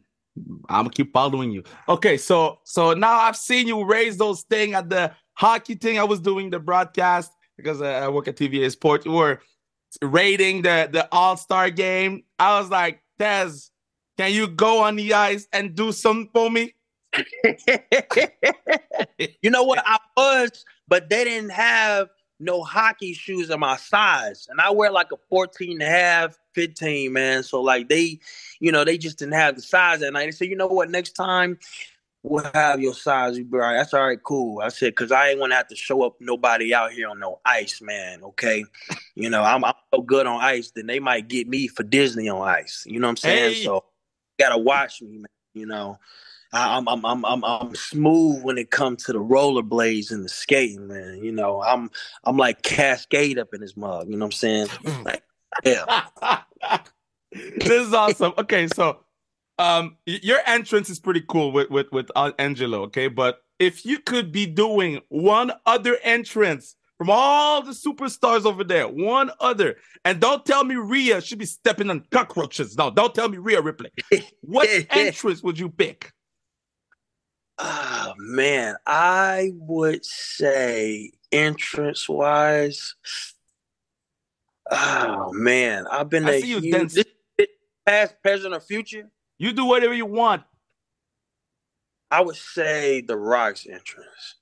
I'm 0.69 0.85
gonna 0.85 0.91
keep 0.91 1.13
following 1.13 1.51
you. 1.51 1.65
Okay, 1.89 2.17
so 2.17 2.59
so 2.65 2.95
now 2.95 3.19
I've 3.19 3.37
seen 3.37 3.67
you 3.67 3.85
raise 3.85 4.17
those 4.17 4.43
thing 4.43 4.75
at 4.75 4.89
the 4.89 5.13
hockey 5.35 5.75
thing. 5.75 5.99
I 5.99 6.05
was 6.05 6.21
doing 6.21 6.51
the 6.51 6.59
broadcast 6.59 7.33
because 7.57 7.83
I 7.83 8.09
work 8.09 8.29
at 8.29 8.37
TVA 8.37 8.71
Sports. 8.71 9.07
You 9.07 9.13
were 9.13 9.41
rating 10.03 10.63
the 10.63 10.89
the 10.91 11.09
All 11.13 11.37
Star 11.37 11.71
game. 11.71 12.25
I 12.39 12.59
was 12.59 12.71
like, 12.71 13.03
Tez, 13.19 13.71
can 14.17 14.33
you 14.33 14.47
go 14.49 14.83
on 14.83 14.97
the 14.97 15.13
ice 15.13 15.47
and 15.53 15.75
do 15.75 15.93
something 15.93 16.31
for 16.33 16.51
me? 16.51 16.75
you 19.43 19.51
know 19.51 19.63
what? 19.63 19.83
I 19.85 19.99
was, 20.17 20.65
but 20.89 21.09
they 21.09 21.25
didn't 21.25 21.51
have 21.51 22.09
no 22.41 22.63
hockey 22.63 23.13
shoes 23.13 23.51
of 23.51 23.61
my 23.61 23.77
size. 23.77 24.47
And 24.51 24.61
I 24.61 24.71
wear 24.71 24.91
like 24.91 25.13
a 25.13 25.17
14 25.29 25.73
and 25.73 25.83
a 25.83 25.87
half, 25.87 26.39
15, 26.55 27.13
man. 27.13 27.43
So 27.43 27.61
like 27.61 27.89
they, 27.89 28.19
you 28.61 28.73
know, 28.73 28.85
they 28.85 28.99
just 28.99 29.19
didn't 29.19 29.35
have 29.35 29.57
the 29.57 29.63
size 29.63 30.01
that 30.01 30.13
night. 30.13 30.27
They 30.27 30.31
said, 30.33 30.49
you 30.49 30.57
know 30.57 30.67
what, 30.67 30.91
next 30.91 31.13
time 31.13 31.59
we'll 32.23 32.51
have 32.55 32.81
your 32.81 32.95
size. 32.95 33.39
You 33.39 33.45
be. 33.45 33.59
That's 33.59 33.95
all 33.95 34.07
right, 34.07 34.23
cool. 34.23 34.61
I 34.61 34.69
said, 34.69 34.95
cause 34.97 35.13
I 35.13 35.31
ain't 35.31 35.41
want 35.41 35.53
to 35.53 35.57
have 35.57 35.69
to 35.69 35.77
show 35.77 36.03
up 36.03 36.17
nobody 36.21 36.75
out 36.75 36.93
here 36.93 37.09
on 37.09 37.21
no 37.21 37.41
ice, 37.45 37.81
man. 37.81 38.23
Okay. 38.23 38.65
You 39.15 39.31
know, 39.31 39.43
I'm, 39.43 39.65
I'm 39.65 39.75
so 39.95 40.03
good 40.03 40.27
on 40.27 40.41
ice, 40.41 40.73
then 40.73 40.87
they 40.87 41.01
might 41.01 41.29
get 41.29 41.49
me 41.49 41.69
for 41.69 41.83
Disney 41.83 42.29
on 42.29 42.47
ice. 42.47 42.85
You 42.87 42.99
know 42.99 43.07
what 43.07 43.13
I'm 43.13 43.17
saying? 43.19 43.55
Hey. 43.55 43.65
So 43.65 43.85
gotta 44.39 44.59
watch 44.59 45.03
me, 45.03 45.19
man. 45.19 45.27
You 45.55 45.67
know. 45.67 45.99
I'm 46.55 46.89
I'm 46.89 47.05
I'm 47.05 47.25
I'm 47.25 47.45
I'm 47.45 47.75
smooth 47.75 48.45
when 48.45 48.59
it 48.59 48.71
comes 48.71 49.05
to 49.05 49.13
the 49.13 49.19
rollerblades 49.19 50.13
and 50.13 50.25
the 50.25 50.29
skating, 50.29 50.87
man. 50.87 51.19
You 51.23 51.33
know, 51.33 51.61
I'm 51.63 51.91
I'm 52.23 52.37
like 52.37 52.63
Cascade 52.63 53.39
up 53.39 53.53
in 53.53 53.61
his 53.61 53.77
mug. 53.77 54.09
You 54.09 54.17
know 54.17 54.27
what 54.27 54.35
I'm 54.35 54.39
saying? 54.39 54.69
Like, 55.05 55.25
yeah. 55.65 56.03
this 57.33 57.87
is 57.87 57.93
awesome. 57.93 58.35
Okay, 58.39 58.69
so 58.69 59.01
um, 59.59 59.97
your 60.07 60.39
entrance 60.47 60.91
is 60.91 61.01
pretty 61.01 61.23
cool 61.29 61.53
with 61.53 61.71
with 61.71 61.91
with 61.93 62.11
Angelo. 62.39 62.83
Okay, 62.83 63.09
but 63.09 63.43
if 63.59 63.85
you 63.85 63.99
could 63.99 64.33
be 64.33 64.47
doing 64.47 65.01
one 65.09 65.53
other 65.67 65.99
entrance 66.03 66.77
from 67.05 67.11
all 67.11 67.61
the 67.61 67.73
superstars 67.73 68.47
over 68.47 68.65
there, 68.65 68.89
one 68.89 69.31
other, 69.39 69.77
and 70.07 70.21
don't 70.21 70.47
tell 70.47 70.65
me 70.65 70.75
Rhea 70.77 71.21
should 71.21 71.39
be 71.39 71.45
stepping 71.45 71.91
on 71.91 72.07
cockroaches. 72.11 72.79
No, 72.79 72.91
don't 72.91 73.15
tell 73.15 73.29
me 73.29 73.37
Rhea 73.37 73.61
Ripley. 73.61 73.91
What 74.41 74.71
entrance 74.91 75.43
would 75.43 75.59
you 75.59 75.69
pick? 75.69 76.13
Oh 77.59 78.15
man, 78.17 78.77
I 78.87 79.51
would 79.55 80.03
say 80.03 81.13
entrance 81.31 82.09
wise. 82.09 82.95
Oh 84.71 85.31
man, 85.35 85.87
I've 85.91 86.09
been 86.09 86.27
I 86.27 86.37
you 86.37 86.61
huge, 86.61 87.05
past, 87.85 88.15
present, 88.23 88.55
or 88.55 88.61
future. 88.61 89.11
You 89.37 89.53
do 89.53 89.67
whatever 89.67 89.93
you 89.93 90.07
want. 90.07 90.43
I 92.11 92.23
would 92.23 92.37
say 92.37 93.03
the 93.03 93.19
Rock's 93.19 93.67
entrance. 93.67 94.37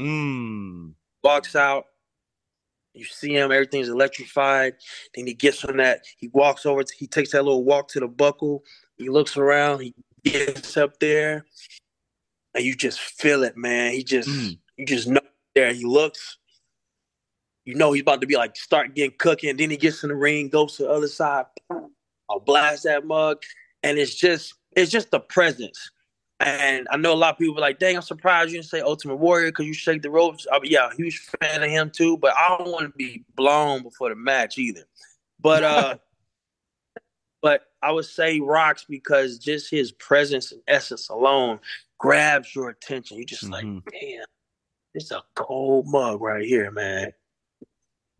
Mm. 0.00 0.92
Walks 1.24 1.56
out. 1.56 1.86
You 2.94 3.04
see 3.04 3.34
him, 3.34 3.50
everything's 3.50 3.88
electrified. 3.88 4.74
Then 5.14 5.26
he 5.26 5.34
gets 5.34 5.64
on 5.64 5.76
that. 5.78 6.02
He 6.16 6.28
walks 6.28 6.64
over. 6.64 6.82
He 6.96 7.06
takes 7.06 7.32
that 7.32 7.44
little 7.44 7.64
walk 7.64 7.88
to 7.88 8.00
the 8.00 8.08
buckle. 8.08 8.62
He 8.96 9.08
looks 9.08 9.36
around. 9.36 9.80
He 9.80 9.94
gets 10.22 10.76
up 10.76 10.98
there 11.00 11.44
and 12.54 12.64
you 12.64 12.74
just 12.74 13.00
feel 13.00 13.42
it, 13.42 13.56
man. 13.56 13.92
He 13.92 14.04
just 14.04 14.28
mm. 14.28 14.56
you 14.76 14.86
just 14.86 15.08
know 15.08 15.20
there. 15.54 15.72
He 15.72 15.84
looks, 15.84 16.38
you 17.64 17.74
know, 17.74 17.92
he's 17.92 18.02
about 18.02 18.20
to 18.20 18.26
be 18.26 18.36
like 18.36 18.56
start 18.56 18.94
getting 18.94 19.16
cooking. 19.18 19.56
Then 19.56 19.70
he 19.70 19.76
gets 19.76 20.02
in 20.02 20.08
the 20.08 20.14
ring, 20.14 20.48
goes 20.48 20.76
to 20.76 20.84
the 20.84 20.90
other 20.90 21.08
side. 21.08 21.46
I'll 22.30 22.40
blast 22.40 22.84
that 22.84 23.06
mug, 23.06 23.42
and 23.82 23.98
it's 23.98 24.14
just 24.14 24.54
it's 24.76 24.90
just 24.90 25.10
the 25.10 25.20
presence. 25.20 25.90
And 26.44 26.86
I 26.90 26.98
know 26.98 27.12
a 27.12 27.16
lot 27.16 27.32
of 27.32 27.38
people 27.38 27.56
are 27.56 27.60
like, 27.60 27.78
dang, 27.78 27.96
I'm 27.96 28.02
surprised 28.02 28.50
you 28.50 28.58
didn't 28.58 28.68
say 28.68 28.80
Ultimate 28.80 29.16
Warrior 29.16 29.48
because 29.48 29.66
you 29.66 29.72
shake 29.72 30.02
the 30.02 30.10
ropes. 30.10 30.46
I 30.52 30.58
mean, 30.58 30.72
yeah, 30.72 30.90
huge 30.94 31.18
fan 31.40 31.62
of 31.62 31.70
him 31.70 31.90
too, 31.90 32.18
but 32.18 32.34
I 32.36 32.56
don't 32.56 32.70
want 32.70 32.84
to 32.84 32.92
be 32.96 33.24
blown 33.34 33.82
before 33.82 34.10
the 34.10 34.14
match 34.14 34.58
either. 34.58 34.84
But 35.40 35.64
uh 35.64 35.96
but 37.42 37.62
I 37.82 37.92
would 37.92 38.04
say 38.04 38.40
Rocks 38.40 38.84
because 38.88 39.38
just 39.38 39.70
his 39.70 39.92
presence 39.92 40.52
and 40.52 40.60
essence 40.68 41.08
alone 41.08 41.60
grabs 41.98 42.54
your 42.54 42.68
attention. 42.68 43.16
You're 43.16 43.26
just 43.26 43.44
mm-hmm. 43.44 43.76
like, 43.76 43.92
damn, 43.92 44.24
it's 44.92 45.10
a 45.10 45.22
cold 45.34 45.86
mug 45.86 46.20
right 46.20 46.44
here, 46.44 46.70
man. 46.70 47.12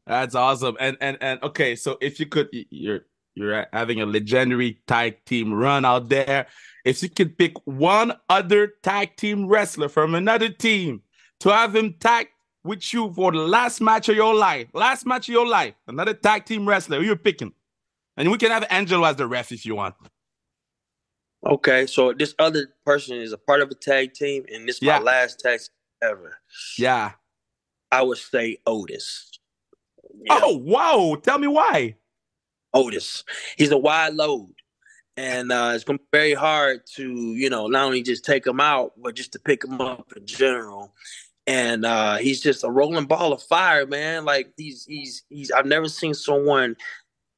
That's 0.07 0.35
awesome. 0.35 0.77
And 0.81 0.97
and 1.01 1.19
and 1.21 1.43
okay, 1.43 1.77
so 1.77 1.99
if 2.01 2.21
you 2.21 2.27
could, 2.27 2.49
you're 2.71 3.07
you're 3.35 3.67
having 3.73 4.01
a 4.01 4.07
legendary 4.07 4.81
tag 4.87 5.25
team 5.25 5.53
run 5.53 5.85
out 5.85 6.09
there. 6.09 6.47
If 6.85 7.03
you 7.03 7.09
could 7.09 7.39
pick 7.39 7.55
one 7.65 8.13
other 8.29 8.75
tag 8.83 9.17
team 9.17 9.47
wrestler 9.47 9.89
from 9.89 10.15
another 10.15 10.51
team 10.51 11.03
to 11.41 11.49
have 11.49 11.75
him 11.75 11.95
tag 11.95 12.29
with 12.63 12.93
you 12.93 13.13
for 13.15 13.33
the 13.33 13.39
last 13.39 13.81
match 13.81 14.09
of 14.09 14.17
your 14.17 14.35
life, 14.35 14.69
last 14.75 15.07
match 15.07 15.29
of 15.29 15.33
your 15.33 15.47
life, 15.47 15.75
another 15.87 16.15
tag 16.15 16.45
team 16.45 16.69
wrestler, 16.69 17.03
you're 17.03 17.17
picking. 17.17 17.53
And 18.17 18.31
we 18.31 18.39
can 18.39 18.51
have 18.51 18.67
Angelo 18.71 19.05
as 19.05 19.17
the 19.17 19.27
ref 19.27 19.51
if 19.51 19.67
you 19.67 19.77
want. 19.77 19.95
Okay, 21.47 21.87
so 21.87 22.13
this 22.13 22.35
other 22.39 22.69
person 22.87 23.19
is 23.19 23.33
a 23.33 23.39
part 23.39 23.61
of 23.61 23.71
a 23.71 23.75
tag 23.75 24.15
team, 24.15 24.45
and 24.53 24.67
this 24.67 24.77
is 24.77 24.83
yeah. 24.83 24.99
my 24.99 25.05
last 25.05 25.41
tag 25.41 25.61
ever. 26.03 26.39
Yeah, 26.79 27.13
I 27.93 28.03
would 28.03 28.17
say 28.17 28.59
Otis. 28.67 29.31
Yeah. 30.23 30.41
Oh 30.43 30.57
wow! 30.57 31.17
Tell 31.23 31.39
me 31.39 31.49
why. 31.49 31.97
Otis, 32.73 33.25
he's 33.59 33.73
a 33.73 33.77
wide 33.79 34.15
load, 34.15 34.54
and 35.17 35.53
uh, 35.53 35.73
it's 35.75 35.85
be 35.85 35.99
very 36.13 36.35
hard 36.35 36.81
to 36.95 37.13
you 37.35 37.51
know 37.51 37.67
not 37.67 37.85
only 37.85 38.03
just 38.03 38.25
take 38.25 38.47
him 38.47 38.61
out, 38.61 38.93
but 38.97 39.15
just 39.15 39.33
to 39.33 39.39
pick 39.39 39.65
him 39.65 39.81
up 39.81 40.13
in 40.17 40.27
general. 40.27 40.95
And 41.47 41.85
uh, 41.85 42.17
he's 42.17 42.41
just 42.41 42.65
a 42.65 42.71
rolling 42.71 43.05
ball 43.05 43.33
of 43.33 43.43
fire, 43.43 43.87
man. 43.87 44.25
Like 44.25 44.53
he's 44.57 44.85
he's 44.87 45.23
he's. 45.29 45.51
I've 45.51 45.67
never 45.67 45.89
seen 45.89 46.15
someone 46.15 46.77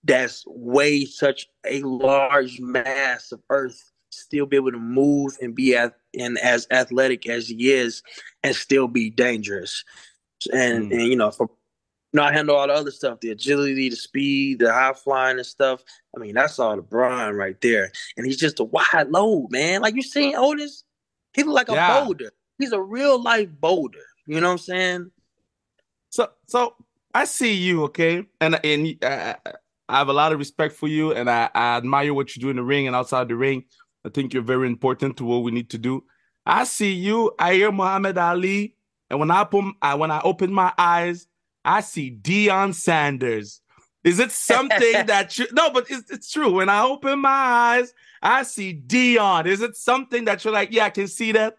that's 0.04 0.45
weighed 0.47 1.09
such 1.09 1.49
a 1.66 1.83
large 1.83 2.61
mass 2.61 3.33
of 3.33 3.40
earth 3.50 3.90
still 4.11 4.47
be 4.47 4.56
able 4.56 4.73
to 4.73 4.78
move 4.78 5.37
and 5.40 5.54
be 5.54 5.76
as 5.76 5.90
and 6.18 6.38
as 6.38 6.66
athletic 6.71 7.28
as 7.28 7.49
he 7.49 7.73
is, 7.73 8.02
and 8.42 8.54
still 8.54 8.88
be 8.88 9.11
dangerous. 9.11 9.85
And 10.52 10.90
mm. 10.90 10.95
and 10.95 11.09
you 11.09 11.16
know, 11.16 11.30
for 11.30 11.50
you 12.12 12.18
know, 12.18 12.25
I 12.25 12.32
handle 12.32 12.56
all 12.56 12.66
the 12.66 12.72
other 12.72 12.90
stuff, 12.90 13.20
the 13.20 13.30
agility, 13.30 13.88
the 13.88 13.96
speed, 13.96 14.60
the 14.60 14.72
high 14.72 14.92
flying 14.92 15.38
and 15.38 15.46
stuff. 15.46 15.82
I 16.14 16.20
mean, 16.20 16.34
that's 16.34 16.58
all 16.58 16.76
the 16.76 16.82
Brian 16.82 17.34
right 17.34 17.60
there. 17.60 17.90
And 18.16 18.26
he's 18.26 18.38
just 18.38 18.60
a 18.60 18.64
wide 18.64 19.08
load, 19.08 19.48
man. 19.50 19.82
Like 19.82 19.94
you 19.94 20.02
seen 20.02 20.34
Otis, 20.36 20.84
he 21.34 21.42
look 21.42 21.54
like 21.54 21.68
a 21.68 21.75
yeah. 21.75 22.04
boulder. 22.04 22.30
He's 22.58 22.72
a 22.72 22.80
real 22.80 23.20
life 23.20 23.50
boulder. 23.60 23.98
You 24.26 24.40
know 24.40 24.48
what 24.48 24.52
I'm 24.52 24.58
saying? 24.58 25.10
So, 26.10 26.28
so 26.46 26.75
I 27.14 27.25
see 27.25 27.52
you, 27.52 27.84
okay, 27.84 28.25
and 28.40 28.58
and 28.64 29.04
uh, 29.04 29.34
I 29.88 29.98
have 29.98 30.08
a 30.08 30.12
lot 30.12 30.32
of 30.32 30.38
respect 30.38 30.75
for 30.75 30.88
you, 30.88 31.12
and 31.12 31.28
I, 31.30 31.50
I 31.54 31.76
admire 31.76 32.14
what 32.14 32.34
you 32.34 32.42
do 32.42 32.50
in 32.50 32.56
the 32.56 32.62
ring 32.62 32.86
and 32.86 32.96
outside 32.96 33.28
the 33.28 33.36
ring. 33.36 33.64
I 34.04 34.08
think 34.08 34.32
you're 34.32 34.42
very 34.42 34.66
important 34.66 35.16
to 35.18 35.25
what 35.25 35.38
we 35.38 35.50
need 35.50 35.70
to 35.70 35.78
do. 35.78 36.04
I 36.44 36.64
see 36.64 36.92
you. 36.92 37.32
I 37.38 37.54
hear 37.54 37.72
Muhammad 37.72 38.16
Ali, 38.18 38.76
and 39.10 39.18
when 39.20 39.30
I 39.30 39.44
put, 39.44 39.64
I, 39.82 39.94
when 39.94 40.10
I 40.10 40.20
open 40.22 40.52
my 40.52 40.72
eyes, 40.78 41.26
I 41.66 41.80
see 41.80 42.16
Deion 42.23 42.73
Sanders. 42.73 43.61
Is 44.04 44.20
it 44.20 44.30
something 44.30 44.78
that 45.06 45.37
you 45.37 45.46
no, 45.52 45.70
but 45.70 45.90
it's, 45.90 46.11
it's 46.11 46.30
true. 46.30 46.52
When 46.52 46.68
I 46.68 46.82
open 46.82 47.18
my 47.18 47.28
eyes, 47.28 47.92
I 48.23 48.44
see 48.44 48.73
Deion. 48.73 49.46
Is 49.46 49.61
it 49.61 49.76
something 49.76 50.25
that 50.26 50.44
you're 50.44 50.54
like, 50.54 50.73
yeah, 50.73 50.85
I 50.85 50.90
can 50.90 51.08
see 51.08 51.32
that? 51.32 51.58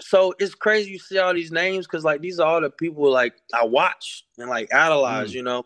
So 0.00 0.34
it's 0.40 0.56
crazy 0.56 0.90
you 0.90 0.98
see 0.98 1.18
all 1.18 1.32
these 1.32 1.52
names 1.52 1.86
because 1.86 2.04
like 2.04 2.20
these 2.20 2.40
are 2.40 2.46
all 2.48 2.60
the 2.60 2.68
people 2.68 3.10
like 3.12 3.34
I 3.54 3.64
watch 3.64 4.24
and 4.36 4.50
like 4.50 4.74
idolize, 4.74 5.30
mm. 5.30 5.34
you 5.34 5.42
know. 5.42 5.64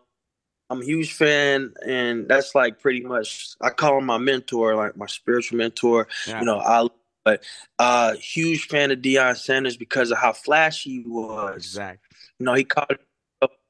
I'm 0.68 0.80
a 0.80 0.84
huge 0.84 1.12
fan, 1.12 1.74
and 1.86 2.26
that's 2.28 2.54
like 2.54 2.80
pretty 2.80 3.00
much 3.00 3.50
I 3.60 3.68
call 3.68 3.98
him 3.98 4.06
my 4.06 4.16
mentor, 4.16 4.74
like 4.74 4.96
my 4.96 5.06
spiritual 5.06 5.58
mentor. 5.58 6.08
Yeah. 6.26 6.40
You 6.40 6.46
know, 6.46 6.58
I 6.58 6.86
but 7.24 7.42
uh 7.78 8.14
huge 8.14 8.68
fan 8.68 8.90
of 8.90 8.98
Deion 8.98 9.36
Sanders 9.36 9.76
because 9.76 10.10
of 10.10 10.18
how 10.18 10.32
flashy 10.32 11.02
he 11.02 11.04
was. 11.06 11.56
Exactly. 11.56 12.08
You 12.42 12.46
know, 12.46 12.54
he 12.54 12.64
called 12.64 12.90
it 12.90 13.00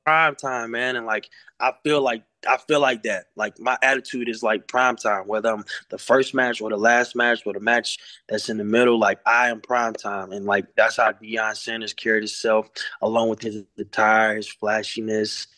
prime 0.07 0.35
time, 0.35 0.71
man, 0.71 0.97
and 0.97 1.05
like 1.05 1.29
I 1.61 1.75
feel 1.85 2.01
like 2.01 2.25
I 2.49 2.57
feel 2.57 2.81
like 2.81 3.03
that. 3.03 3.27
Like 3.37 3.61
my 3.61 3.77
attitude 3.83 4.31
is 4.31 4.43
like 4.43 4.67
prime 4.67 4.97
time, 4.97 5.29
whether 5.29 5.51
I'm 5.51 5.67
the 5.91 5.99
first 5.99 6.33
match 6.33 6.63
or 6.63 6.71
the 6.71 6.79
last 6.79 7.15
match 7.15 7.43
or 7.45 7.53
the 7.53 7.61
match 7.61 7.99
that's 8.31 8.49
in 8.49 8.57
the 8.57 8.65
middle. 8.65 8.99
Like 8.99 9.19
I 9.27 9.51
am 9.51 9.61
prime 9.61 9.93
time, 9.93 10.33
and 10.33 10.47
like 10.47 10.75
that's 10.75 10.97
how 10.97 11.13
Deion 11.13 11.55
Sanders 11.55 11.93
carried 11.93 12.23
himself, 12.23 12.71
along 13.03 13.29
with 13.29 13.43
his 13.43 13.63
attire, 13.79 14.37
his 14.37 14.49
flashiness, 14.49 15.49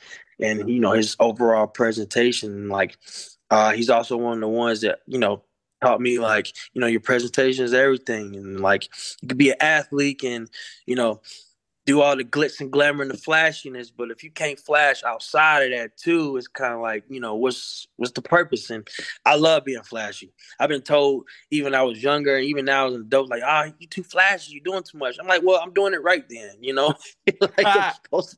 and 0.41 0.69
you 0.69 0.81
know 0.81 0.91
his 0.91 1.15
overall 1.21 1.69
presentation. 1.69 2.69
Like 2.69 2.99
uh, 3.49 3.71
he's 3.75 3.91
also 3.91 4.17
one 4.17 4.35
of 4.35 4.41
the 4.41 4.49
ones 4.49 4.81
that 4.81 5.03
you 5.07 5.21
know 5.21 5.45
taught 5.85 6.01
me 6.01 6.19
like 6.19 6.53
you 6.73 6.81
know 6.81 6.89
your 6.89 6.99
presentation 6.99 7.65
is 7.65 7.73
everything, 7.73 8.35
and 8.35 8.59
like 8.59 8.89
you 9.23 9.29
could 9.29 9.39
be 9.39 9.51
an 9.51 9.57
athlete 9.61 10.25
and 10.25 10.51
you 10.85 10.97
know 10.97 11.21
do 11.87 12.01
all 12.01 12.17
the 12.17 12.25
glitz 12.25 12.61
and 12.61 12.71
glamour 12.71 13.03
and 13.03 13.11
the 13.11 13.17
flashiness, 13.17 13.91
but 13.91 14.11
if 14.11 14.25
you 14.25 14.31
can't 14.31 14.59
flash 14.59 15.03
outside 15.05 15.65
of 15.65 15.79
that 15.79 15.97
too, 15.97 16.37
it's 16.37 16.49
kind 16.49 16.73
of 16.73 16.81
like 16.81 17.05
you 17.09 17.21
know 17.21 17.35
what's 17.35 17.87
what's 17.97 18.13
the 18.13 18.23
purpose? 18.23 18.71
And 18.71 18.89
I 19.27 19.37
love 19.37 19.65
being 19.65 19.83
flashy. 19.83 20.33
I've 20.59 20.71
been 20.71 20.83
told 20.83 21.25
even 21.51 21.75
I 21.75 21.83
was 21.83 22.03
younger, 22.03 22.37
and 22.37 22.45
even 22.47 22.65
now 22.65 22.87
as 22.87 22.95
an 22.95 23.03
adult, 23.03 23.29
like 23.29 23.43
ah, 23.45 23.65
oh, 23.67 23.73
you 23.79 23.87
too 23.87 24.03
flashy, 24.03 24.53
you're 24.53 24.65
doing 24.65 24.83
too 24.83 24.99
much. 24.99 25.17
I'm 25.21 25.27
like, 25.27 25.43
well, 25.45 25.61
I'm 25.63 25.73
doing 25.75 25.95
it 25.95 26.03
right 26.03 26.25
then, 26.29 26.57
you 26.61 26.73
know. 26.73 26.95
like 27.41 27.67
I'm 27.67 27.93
supposed 28.03 28.31
to, 28.31 28.37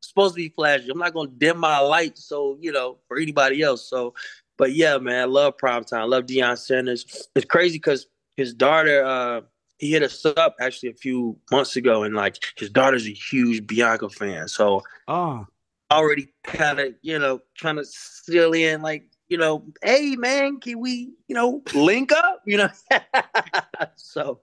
supposed 0.00 0.34
to 0.34 0.40
be 0.40 0.48
flashy. 0.48 0.90
I'm 0.90 0.98
not 0.98 1.12
gonna 1.12 1.30
dim 1.30 1.58
my 1.58 1.78
light, 1.80 2.16
so 2.16 2.56
you 2.60 2.72
know, 2.72 2.98
for 3.06 3.18
anybody 3.18 3.60
else. 3.62 3.88
So, 3.88 4.14
but 4.56 4.72
yeah, 4.72 4.96
man, 4.96 5.22
I 5.22 5.24
love 5.24 5.58
prime 5.58 5.84
time. 5.84 6.00
I 6.00 6.04
love 6.04 6.24
Deion 6.24 6.56
Sanders. 6.56 7.28
It's 7.34 7.44
crazy 7.44 7.76
because 7.76 8.06
his 8.36 8.54
daughter. 8.54 9.04
uh 9.04 9.40
he 9.78 9.92
hit 9.92 10.02
us 10.02 10.24
up 10.24 10.56
actually 10.60 10.90
a 10.90 10.94
few 10.94 11.38
months 11.50 11.76
ago, 11.76 12.02
and 12.02 12.14
like 12.14 12.42
his 12.56 12.70
daughter's 12.70 13.06
a 13.06 13.12
huge 13.12 13.66
Bianca 13.66 14.08
fan, 14.08 14.48
so 14.48 14.82
oh, 15.06 15.46
already 15.90 16.32
kind 16.44 16.80
of 16.80 16.94
you 17.02 17.18
know 17.18 17.40
trying 17.54 17.76
to 17.76 17.84
steal 17.84 18.52
in 18.52 18.82
like 18.82 19.08
you 19.28 19.36
know, 19.36 19.64
hey 19.82 20.16
man, 20.16 20.58
can 20.60 20.80
we 20.80 21.10
you 21.28 21.34
know 21.34 21.62
link 21.74 22.12
up? 22.12 22.42
You 22.46 22.58
know, 22.58 22.68
so. 23.96 24.40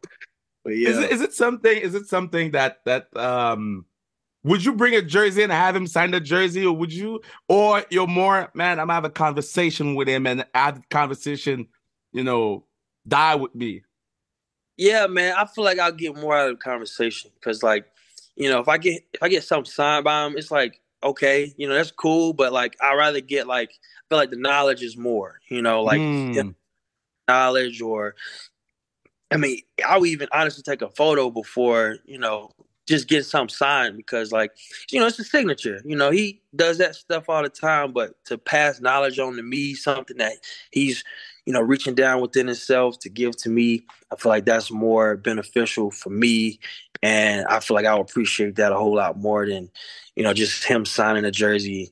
Yeah. 0.67 0.89
Is 0.89 0.97
it, 0.97 1.11
is 1.11 1.21
it 1.21 1.33
something? 1.33 1.77
Is 1.77 1.93
it 1.93 2.07
something 2.07 2.51
that 2.51 2.79
that 2.85 3.15
um 3.15 3.85
would 4.45 4.63
you 4.63 4.73
bring 4.73 4.93
a 4.93 5.01
jersey 5.01 5.41
and 5.41 5.51
have 5.51 5.75
him 5.75 5.87
sign 5.87 6.11
the 6.11 6.19
jersey, 6.19 6.63
or 6.63 6.75
would 6.75 6.93
you, 6.93 7.19
or 7.49 7.83
you're 7.89 8.05
more 8.05 8.51
man? 8.53 8.79
I'm 8.79 8.85
gonna 8.85 8.93
have 8.93 9.05
a 9.05 9.09
conversation 9.09 9.95
with 9.95 10.07
him 10.07 10.27
and 10.27 10.45
have 10.53 10.75
the 10.75 10.83
conversation, 10.91 11.67
you 12.13 12.23
know, 12.23 12.63
die 13.07 13.33
with 13.33 13.55
me. 13.55 13.81
Yeah, 14.77 15.07
man, 15.07 15.35
I 15.37 15.45
feel 15.45 15.63
like 15.63 15.79
I'll 15.79 15.91
get 15.91 16.15
more 16.15 16.35
out 16.35 16.49
of 16.49 16.57
the 16.57 16.61
conversation 16.63 17.31
because, 17.35 17.63
like, 17.63 17.85
you 18.35 18.49
know, 18.49 18.59
if 18.59 18.67
I 18.67 18.77
get 18.77 19.03
if 19.13 19.23
I 19.23 19.29
get 19.29 19.43
something 19.43 19.71
signed 19.71 20.03
by 20.03 20.25
him, 20.25 20.37
it's 20.37 20.51
like 20.51 20.81
okay, 21.05 21.53
you 21.57 21.69
know, 21.69 21.75
that's 21.75 21.91
cool, 21.91 22.33
but 22.33 22.51
like 22.51 22.75
I'd 22.81 22.95
rather 22.95 23.21
get 23.21 23.47
like 23.47 23.69
I 23.69 24.03
feel 24.09 24.17
like 24.17 24.31
the 24.31 24.37
knowledge 24.37 24.81
is 24.81 24.97
more, 24.97 25.39
you 25.47 25.61
know, 25.61 25.83
like 25.83 25.99
mm. 25.99 26.55
knowledge 27.27 27.81
or 27.81 28.15
I 29.31 29.37
mean, 29.37 29.61
I 29.87 29.97
would 29.97 30.09
even 30.09 30.27
honestly 30.31 30.63
take 30.63 30.81
a 30.81 30.89
photo 30.89 31.29
before, 31.29 31.97
you 32.05 32.17
know, 32.17 32.51
just 32.87 33.07
get 33.07 33.25
something 33.25 33.53
signed 33.53 33.97
because 33.97 34.31
like, 34.31 34.51
you 34.91 34.99
know, 34.99 35.07
it's 35.07 35.19
a 35.19 35.23
signature. 35.23 35.81
You 35.83 35.95
know, 35.95 36.11
he 36.11 36.41
does 36.55 36.77
that 36.77 36.95
stuff 36.95 37.29
all 37.29 37.41
the 37.41 37.49
time, 37.49 37.91
but 37.91 38.23
to 38.25 38.37
pass 38.37 38.79
knowledge 38.79 39.19
on 39.19 39.35
to 39.35 39.43
me, 39.43 39.73
something 39.73 40.17
that 40.17 40.33
he's 40.71 41.03
you 41.45 41.53
know, 41.53 41.61
reaching 41.61 41.93
down 41.93 42.21
within 42.21 42.47
himself 42.47 42.99
to 42.99 43.09
give 43.09 43.37
to 43.37 43.49
me, 43.49 43.85
I 44.11 44.15
feel 44.15 44.31
like 44.31 44.45
that's 44.45 44.71
more 44.71 45.15
beneficial 45.15 45.91
for 45.91 46.09
me. 46.09 46.59
And 47.03 47.45
I 47.47 47.59
feel 47.59 47.75
like 47.75 47.85
I 47.85 47.93
would 47.93 48.09
appreciate 48.09 48.55
that 48.55 48.71
a 48.71 48.75
whole 48.75 48.95
lot 48.95 49.17
more 49.17 49.47
than, 49.47 49.69
you 50.15 50.23
know, 50.23 50.33
just 50.33 50.63
him 50.63 50.85
signing 50.85 51.23
a 51.23 51.31
jersey 51.31 51.91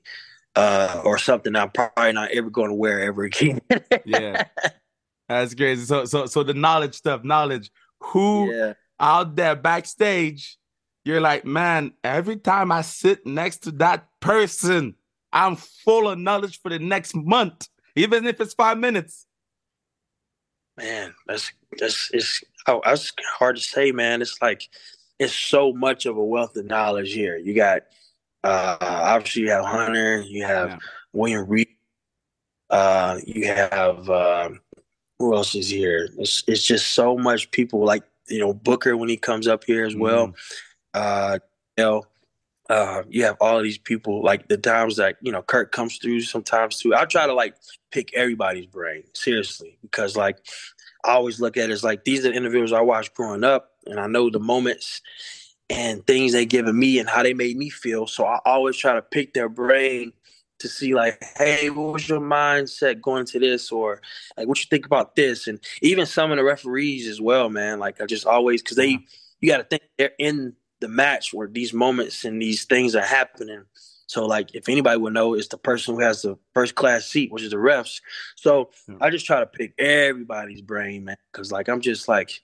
uh, 0.55 1.01
or 1.05 1.17
something 1.19 1.55
I'm 1.55 1.69
probably 1.69 2.13
not 2.13 2.31
ever 2.31 2.49
going 2.49 2.69
to 2.69 2.75
wear 2.75 3.01
ever 3.01 3.23
again. 3.25 3.61
yeah. 4.05 4.45
That's 5.29 5.53
crazy. 5.53 5.85
So, 5.85 6.05
so, 6.05 6.25
so 6.25 6.43
the 6.43 6.53
knowledge 6.53 6.95
stuff, 6.95 7.23
knowledge, 7.23 7.71
who 7.99 8.51
yeah. 8.51 8.73
out 8.99 9.35
there 9.35 9.55
backstage, 9.55 10.57
you're 11.05 11.21
like, 11.21 11.45
man, 11.45 11.93
every 12.03 12.37
time 12.37 12.71
I 12.71 12.81
sit 12.81 13.25
next 13.25 13.57
to 13.63 13.71
that 13.73 14.07
person, 14.19 14.95
I'm 15.31 15.57
full 15.57 16.09
of 16.09 16.17
knowledge 16.17 16.59
for 16.61 16.69
the 16.69 16.79
next 16.79 17.15
month, 17.15 17.67
even 17.95 18.25
if 18.25 18.41
it's 18.41 18.53
five 18.53 18.77
minutes 18.77 19.27
man, 20.77 21.13
that's 21.27 21.51
that's 21.77 22.09
it's 22.13 22.43
oh, 22.67 22.81
that's 22.85 23.13
hard 23.37 23.55
to 23.55 23.61
say, 23.61 23.91
man. 23.91 24.21
It's 24.21 24.41
like 24.41 24.69
it's 25.19 25.33
so 25.33 25.73
much 25.73 26.05
of 26.05 26.17
a 26.17 26.23
wealth 26.23 26.55
of 26.55 26.65
knowledge 26.65 27.13
here. 27.13 27.37
You 27.37 27.53
got 27.53 27.83
uh 28.43 28.77
obviously 28.79 29.43
you 29.43 29.51
have 29.51 29.65
Hunter, 29.65 30.21
you 30.21 30.43
have 30.45 30.69
yeah. 30.69 30.77
William 31.13 31.47
Reed, 31.47 31.67
uh, 32.69 33.19
you 33.25 33.47
have 33.47 34.09
uh, 34.09 34.49
who 35.19 35.35
else 35.35 35.55
is 35.55 35.69
here? 35.69 36.09
It's 36.17 36.43
it's 36.47 36.65
just 36.65 36.93
so 36.93 37.15
much 37.17 37.51
people 37.51 37.85
like 37.85 38.03
you 38.27 38.39
know 38.39 38.53
Booker 38.53 38.97
when 38.97 39.09
he 39.09 39.17
comes 39.17 39.47
up 39.47 39.63
here 39.63 39.85
as 39.85 39.95
well. 39.95 40.27
Mm. 40.27 40.33
Uh, 40.95 41.39
you 41.77 41.83
know, 41.83 42.03
uh, 42.69 43.03
you 43.09 43.23
have 43.23 43.37
all 43.41 43.61
these 43.61 43.77
people 43.77 44.23
like 44.23 44.47
the 44.47 44.57
times 44.57 44.95
that 44.95 45.17
you 45.21 45.31
know 45.31 45.41
Kurt 45.41 45.71
comes 45.71 45.97
through 45.97 46.21
sometimes 46.21 46.77
too. 46.77 46.95
I 46.95 47.05
try 47.05 47.27
to 47.27 47.33
like 47.33 47.55
pick 47.91 48.13
everybody's 48.13 48.67
brain 48.67 49.03
seriously 49.13 49.77
because 49.81 50.15
like 50.15 50.37
I 51.03 51.11
always 51.11 51.41
look 51.41 51.57
at 51.57 51.69
it 51.69 51.73
as 51.73 51.83
like 51.83 52.05
these 52.05 52.19
are 52.25 52.29
the 52.29 52.35
individuals 52.35 52.71
I 52.71 52.81
watched 52.81 53.13
growing 53.15 53.43
up, 53.43 53.71
and 53.85 53.99
I 53.99 54.07
know 54.07 54.29
the 54.29 54.39
moments 54.39 55.01
and 55.69 56.05
things 56.07 56.31
they 56.31 56.45
given 56.45 56.77
me 56.77 56.99
and 56.99 57.09
how 57.09 57.23
they 57.23 57.33
made 57.33 57.57
me 57.57 57.69
feel. 57.69 58.07
So 58.07 58.25
I 58.25 58.39
always 58.45 58.77
try 58.77 58.93
to 58.93 59.01
pick 59.01 59.33
their 59.33 59.49
brain 59.49 60.13
to 60.59 60.67
see 60.67 60.93
like, 60.93 61.21
hey, 61.37 61.69
what 61.69 61.93
was 61.93 62.07
your 62.07 62.21
mindset 62.21 63.01
going 63.01 63.25
to 63.25 63.39
this, 63.39 63.71
or 63.73 64.01
like 64.37 64.47
what 64.47 64.59
you 64.59 64.67
think 64.69 64.85
about 64.85 65.17
this, 65.17 65.47
and 65.47 65.59
even 65.81 66.05
some 66.05 66.31
of 66.31 66.37
the 66.37 66.43
referees 66.43 67.07
as 67.07 67.19
well, 67.19 67.49
man. 67.49 67.79
Like 67.79 67.99
I 67.99 68.05
just 68.05 68.25
always 68.25 68.61
because 68.61 68.77
they 68.77 68.99
you 69.41 69.49
got 69.49 69.57
to 69.57 69.63
think 69.65 69.83
they're 69.97 70.11
in 70.17 70.55
the 70.83 70.89
match 70.89 71.33
where 71.33 71.47
these 71.47 71.73
moments 71.73 72.25
and 72.25 72.41
these 72.41 72.65
things 72.65 72.95
are 72.95 73.01
happening. 73.01 73.63
So 74.05 74.25
like 74.25 74.53
if 74.53 74.69
anybody 74.69 74.99
would 74.99 75.13
know, 75.13 75.33
it's 75.33 75.47
the 75.47 75.57
person 75.57 75.95
who 75.95 76.01
has 76.01 76.21
the 76.21 76.37
first 76.53 76.75
class 76.75 77.05
seat, 77.05 77.31
which 77.31 77.43
is 77.43 77.51
the 77.51 77.57
refs. 77.57 78.01
So. 78.35 78.69
I 79.01 79.09
just 79.09 79.25
try 79.25 79.39
to 79.39 79.45
pick 79.45 79.73
everybody's 79.79 80.61
brain, 80.61 81.05
man, 81.05 81.17
because 81.31 81.51
like 81.51 81.67
I'm 81.67 81.81
just 81.81 82.07
like, 82.07 82.41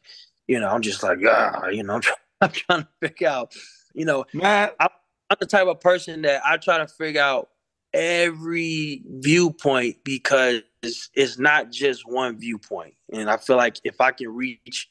you 0.47 0.60
know, 0.60 0.69
I'm 0.69 0.82
just 0.82 1.04
like, 1.04 1.19
ah, 1.28 1.67
you 1.67 1.84
know, 1.84 1.93
I'm, 1.95 2.02
try- 2.02 2.15
I'm 2.41 2.52
trying 2.52 2.82
to 2.82 2.88
figure 3.08 3.28
out, 3.28 3.56
you 3.93 4.06
know, 4.06 4.25
man, 4.34 4.69
I'm, 4.80 4.89
I'm 5.30 5.38
the 5.39 5.45
type 5.45 5.67
of 5.67 5.80
person 5.80 6.23
that 6.23 6.41
I 6.45 6.58
try 6.58 6.80
to 6.80 6.88
figure 6.88 7.21
out 7.21 7.49
every 7.93 9.04
viewpoint 9.06 9.97
because 10.04 10.62
it's, 10.82 11.10
it's 11.13 11.38
not 11.38 11.71
just 11.71 12.08
one 12.08 12.39
viewpoint, 12.39 12.95
and 13.12 13.30
I 13.30 13.38
feel 13.38 13.58
like 13.58 13.80
if 13.84 14.02
I 14.02 14.12
can 14.12 14.30
reach 14.30 14.89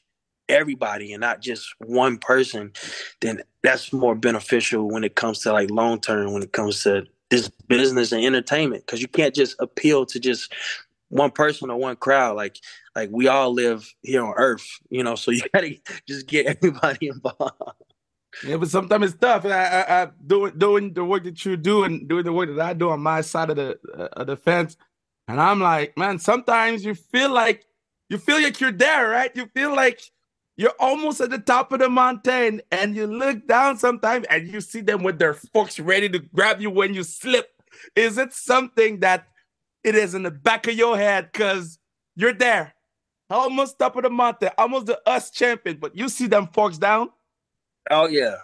everybody 0.49 1.13
and 1.13 1.21
not 1.21 1.41
just 1.41 1.73
one 1.79 2.17
person, 2.17 2.73
then 3.21 3.41
that's 3.63 3.93
more 3.93 4.15
beneficial 4.15 4.89
when 4.89 5.03
it 5.03 5.15
comes 5.15 5.39
to 5.39 5.53
like 5.53 5.69
long 5.69 5.99
term, 5.99 6.33
when 6.33 6.43
it 6.43 6.51
comes 6.51 6.83
to 6.83 7.05
this 7.29 7.49
business 7.67 8.11
and 8.11 8.25
entertainment. 8.25 8.85
Cause 8.87 9.01
you 9.01 9.07
can't 9.07 9.35
just 9.35 9.55
appeal 9.59 10.05
to 10.07 10.19
just 10.19 10.53
one 11.09 11.31
person 11.31 11.69
or 11.69 11.77
one 11.77 11.95
crowd. 11.95 12.35
Like 12.35 12.57
like 12.95 13.09
we 13.11 13.27
all 13.27 13.53
live 13.53 13.93
here 14.01 14.23
on 14.23 14.33
earth, 14.37 14.67
you 14.89 15.03
know, 15.03 15.15
so 15.15 15.31
you 15.31 15.41
gotta 15.53 15.75
just 16.07 16.27
get 16.27 16.45
everybody 16.57 17.07
involved. 17.07 17.53
Yeah, 18.43 18.57
but 18.57 18.69
sometimes 18.69 19.11
it's 19.11 19.19
tough. 19.19 19.45
I, 19.45 19.49
I, 19.49 20.03
I 20.03 20.07
doing 20.25 20.57
doing 20.57 20.93
the 20.93 21.03
work 21.03 21.23
that 21.23 21.43
you 21.45 21.57
do 21.57 21.83
and 21.83 22.07
doing 22.07 22.23
the 22.23 22.33
work 22.33 22.55
that 22.55 22.59
I 22.59 22.73
do 22.73 22.89
on 22.89 23.01
my 23.01 23.21
side 23.21 23.49
of 23.49 23.55
the 23.55 23.79
uh, 23.97 24.07
of 24.13 24.27
the 24.27 24.37
fence, 24.37 24.77
and 25.27 25.41
I'm 25.41 25.59
like, 25.59 25.97
man, 25.97 26.19
sometimes 26.19 26.85
you 26.85 26.93
feel 26.93 27.31
like 27.31 27.65
you 28.09 28.17
feel 28.17 28.41
like 28.41 28.59
you're 28.59 28.71
there, 28.71 29.09
right? 29.09 29.31
You 29.35 29.47
feel 29.53 29.75
like 29.75 30.01
you're 30.59 30.75
almost 30.77 31.21
at 31.21 31.29
the 31.29 31.39
top 31.39 31.71
of 31.71 31.79
the 31.79 31.87
mountain 31.87 32.61
and 32.69 32.93
you 32.93 33.07
look 33.07 33.47
down 33.47 33.77
sometimes 33.77 34.27
and 34.29 34.45
you 34.45 34.59
see 34.59 34.81
them 34.81 35.03
with 35.03 35.17
their 35.17 35.33
forks 35.33 35.79
ready 35.79 36.09
to 36.09 36.19
grab 36.19 36.59
you 36.59 36.69
when 36.69 36.93
you 36.93 37.01
slip. 37.01 37.49
Is 37.95 38.17
it 38.17 38.33
something 38.33 38.99
that 38.99 39.29
it 39.85 39.95
is 39.95 40.15
in 40.15 40.23
the 40.23 40.31
back 40.31 40.67
of 40.67 40.73
your 40.73 40.97
head 40.97 41.29
because 41.31 41.79
you're 42.17 42.33
there, 42.33 42.73
almost 43.29 43.79
top 43.79 43.95
of 43.95 44.03
the 44.03 44.09
mountain, 44.09 44.49
almost 44.57 44.87
the 44.87 44.99
us 45.07 45.31
champion, 45.31 45.77
but 45.77 45.95
you 45.95 46.09
see 46.09 46.27
them 46.27 46.47
forks 46.47 46.77
down? 46.77 47.09
Oh, 47.89 48.09
yeah. 48.09 48.35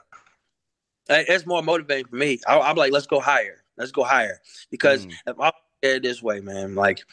It's 1.10 1.46
more 1.46 1.62
motivating 1.64 2.06
for 2.06 2.16
me. 2.16 2.40
I, 2.48 2.70
am 2.70 2.78
like, 2.78 2.94
let's 2.94 3.08
go 3.08 3.20
higher. 3.20 3.62
Let's 3.76 3.92
go 3.92 4.06
higher. 4.06 4.40
Because 4.72 5.06
mm. 5.06 5.12
if 5.28 5.38
I 5.38 5.52
it 5.82 6.04
this 6.04 6.24
way, 6.24 6.40
man, 6.40 6.76
like 6.76 7.04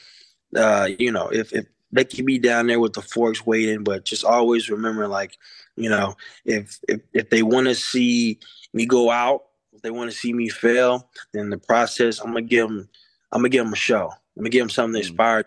uh, 0.57 0.89
you 0.97 1.11
know, 1.11 1.27
if 1.29 1.53
if 1.53 1.67
they 1.93 2.05
can 2.05 2.25
be 2.25 2.39
down 2.39 2.67
there 2.67 2.81
with 2.81 2.95
the 2.95 3.03
forks 3.03 3.45
waiting, 3.45 3.85
but 3.85 4.05
just 4.05 4.25
always 4.25 4.71
remember, 4.71 5.07
like, 5.07 5.37
you 5.77 5.91
know, 5.91 6.17
if 6.45 6.79
if 6.89 7.01
if 7.13 7.31
they 7.31 7.43
want 7.43 7.67
to 7.69 7.75
see 7.75 8.39
me 8.73 8.87
go 8.87 9.11
out, 9.11 9.43
if 9.73 9.83
they 9.83 9.91
want 9.91 10.11
to 10.11 10.17
see 10.17 10.33
me 10.33 10.49
fail, 10.49 11.09
then 11.33 11.51
the 11.51 11.59
process, 11.59 12.19
I'm 12.19 12.29
gonna 12.29 12.43
give 12.43 12.69
them, 12.69 12.89
I'm 13.31 13.41
gonna 13.41 13.51
give 13.51 13.65
them 13.65 13.73
a 13.73 13.77
show. 13.77 14.11
I'm 14.37 14.43
gonna 14.43 14.51
give 14.51 14.63
them 14.63 14.71
something 14.71 15.01
mm. 15.01 15.05
inspired. 15.05 15.47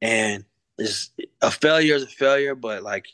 And 0.00 0.44
it's 0.78 1.10
a 1.42 1.50
failure 1.50 1.96
is 1.96 2.04
a 2.04 2.06
failure, 2.06 2.54
but 2.54 2.82
like 2.82 3.06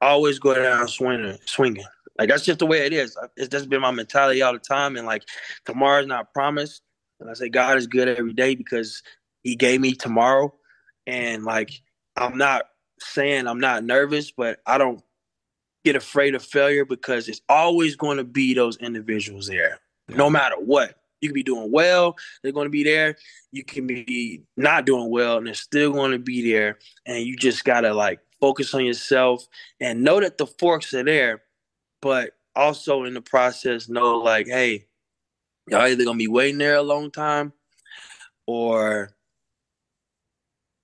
always 0.00 0.38
go 0.38 0.54
down 0.54 0.88
swinging, 0.88 1.38
swinging. 1.44 1.84
Like 2.18 2.28
that's 2.28 2.44
just 2.44 2.58
the 2.58 2.66
way 2.66 2.86
it 2.86 2.92
is. 2.92 3.16
It's 3.36 3.48
just 3.48 3.68
been 3.68 3.82
my 3.82 3.90
mentality 3.90 4.42
all 4.42 4.52
the 4.52 4.58
time. 4.58 4.96
And 4.96 5.06
like 5.06 5.24
tomorrow's 5.64 6.06
not 6.06 6.32
promised. 6.32 6.82
And 7.20 7.30
I 7.30 7.34
say 7.34 7.48
God 7.48 7.76
is 7.76 7.86
good 7.86 8.08
every 8.08 8.32
day 8.32 8.54
because 8.54 9.02
He 9.42 9.54
gave 9.54 9.80
me 9.80 9.92
tomorrow. 9.92 10.52
And 11.08 11.44
like 11.44 11.70
I'm 12.16 12.36
not 12.36 12.66
saying 13.00 13.46
I'm 13.46 13.60
not 13.60 13.82
nervous, 13.82 14.30
but 14.30 14.60
I 14.66 14.76
don't 14.76 15.02
get 15.84 15.96
afraid 15.96 16.34
of 16.34 16.44
failure 16.44 16.84
because 16.84 17.28
it's 17.28 17.40
always 17.48 17.96
going 17.96 18.18
to 18.18 18.24
be 18.24 18.52
those 18.52 18.76
individuals 18.76 19.46
there, 19.46 19.80
yeah. 20.08 20.16
no 20.16 20.28
matter 20.28 20.56
what. 20.56 20.96
You 21.20 21.30
can 21.30 21.34
be 21.34 21.42
doing 21.42 21.72
well, 21.72 22.14
they're 22.42 22.52
going 22.52 22.66
to 22.66 22.70
be 22.70 22.84
there. 22.84 23.16
You 23.50 23.64
can 23.64 23.88
be 23.88 24.44
not 24.56 24.86
doing 24.86 25.10
well, 25.10 25.38
and 25.38 25.46
they're 25.46 25.54
still 25.54 25.92
going 25.92 26.12
to 26.12 26.18
be 26.18 26.48
there. 26.48 26.78
And 27.06 27.24
you 27.24 27.36
just 27.36 27.64
got 27.64 27.80
to 27.80 27.92
like 27.92 28.20
focus 28.40 28.72
on 28.72 28.84
yourself 28.84 29.48
and 29.80 30.04
know 30.04 30.20
that 30.20 30.38
the 30.38 30.46
forks 30.46 30.94
are 30.94 31.02
there, 31.02 31.42
but 32.00 32.34
also 32.54 33.04
in 33.04 33.14
the 33.14 33.20
process 33.20 33.88
know 33.88 34.18
like, 34.18 34.46
hey, 34.46 34.86
y'all 35.68 35.80
either 35.82 36.04
gonna 36.04 36.18
be 36.18 36.28
waiting 36.28 36.58
there 36.58 36.76
a 36.76 36.82
long 36.82 37.10
time 37.10 37.52
or 38.46 39.10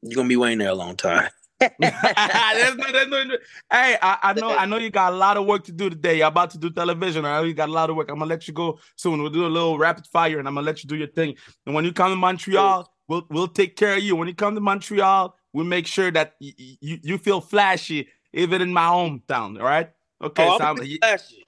you're 0.04 0.16
gonna 0.16 0.28
be 0.28 0.36
waiting 0.36 0.58
there 0.58 0.68
a 0.68 0.74
long 0.74 0.96
time. 0.96 1.28
there's 1.60 2.76
no, 2.76 2.92
there's 2.92 3.08
no, 3.08 3.24
hey, 3.70 3.96
I, 4.02 4.18
I, 4.22 4.32
know, 4.34 4.50
I 4.50 4.66
know 4.66 4.76
you 4.76 4.90
got 4.90 5.12
a 5.12 5.16
lot 5.16 5.36
of 5.36 5.46
work 5.46 5.64
to 5.64 5.72
do 5.72 5.88
today. 5.88 6.18
You're 6.18 6.26
about 6.26 6.50
to 6.50 6.58
do 6.58 6.68
television. 6.68 7.24
I 7.24 7.38
know 7.38 7.44
you 7.44 7.54
got 7.54 7.70
a 7.70 7.72
lot 7.72 7.88
of 7.88 7.96
work. 7.96 8.10
I'm 8.10 8.18
gonna 8.18 8.28
let 8.28 8.46
you 8.46 8.52
go 8.52 8.78
soon. 8.96 9.22
We'll 9.22 9.30
do 9.30 9.46
a 9.46 9.48
little 9.48 9.78
rapid 9.78 10.06
fire, 10.06 10.38
and 10.38 10.46
I'm 10.46 10.54
gonna 10.54 10.66
let 10.66 10.84
you 10.84 10.88
do 10.88 10.96
your 10.96 11.08
thing. 11.08 11.36
And 11.64 11.74
when 11.74 11.84
you 11.84 11.92
come 11.92 12.12
to 12.12 12.16
Montreal, 12.16 12.92
we'll 13.08 13.26
we'll 13.30 13.48
take 13.48 13.76
care 13.76 13.96
of 13.96 14.02
you. 14.02 14.14
When 14.14 14.28
you 14.28 14.34
come 14.34 14.54
to 14.54 14.60
Montreal, 14.60 15.36
we 15.52 15.64
make 15.64 15.86
sure 15.86 16.10
that 16.10 16.34
y- 16.40 16.52
you 16.58 16.98
you 17.02 17.18
feel 17.18 17.40
flashy, 17.40 18.08
even 18.34 18.60
in 18.60 18.72
my 18.72 18.86
hometown. 18.86 19.58
All 19.58 19.64
right? 19.64 19.90
Okay. 20.22 20.46
Oh, 20.46 20.58
so 20.58 20.76
flashy. 20.76 21.44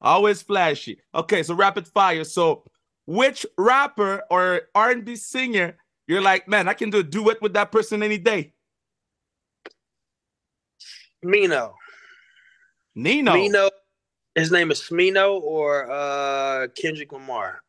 Always 0.00 0.40
flashy. 0.40 1.00
Okay, 1.14 1.42
so 1.42 1.54
rapid 1.54 1.86
fire. 1.86 2.24
So, 2.24 2.64
which 3.06 3.44
rapper 3.58 4.22
or 4.30 4.62
R 4.74 4.92
and 4.92 5.04
B 5.04 5.16
singer 5.16 5.76
you're 6.10 6.22
like, 6.22 6.48
man, 6.48 6.68
I 6.68 6.74
can 6.74 6.90
do 6.90 6.98
a 6.98 7.02
duet 7.02 7.40
with 7.40 7.54
that 7.54 7.70
person 7.70 8.02
any 8.02 8.18
day? 8.18 8.52
Mino. 11.22 11.74
Nino. 12.94 13.34
Mino. 13.34 13.70
His 14.34 14.50
name 14.50 14.70
is 14.70 14.80
Smino 14.80 15.40
or 15.40 15.90
uh 15.90 16.68
Kendrick 16.76 17.12
Lamar. 17.12 17.62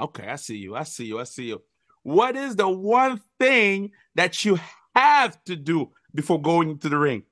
Okay, 0.00 0.26
I 0.26 0.36
see 0.36 0.56
you. 0.56 0.74
I 0.74 0.82
see 0.84 1.04
you. 1.04 1.20
I 1.20 1.24
see 1.24 1.44
you. 1.44 1.62
What 2.02 2.36
is 2.36 2.56
the 2.56 2.68
one 2.68 3.20
thing 3.38 3.92
that 4.14 4.44
you 4.44 4.58
have 4.94 5.42
to 5.44 5.56
do 5.56 5.90
before 6.14 6.40
going 6.40 6.70
into 6.70 6.88
the 6.88 6.98
ring? 6.98 7.22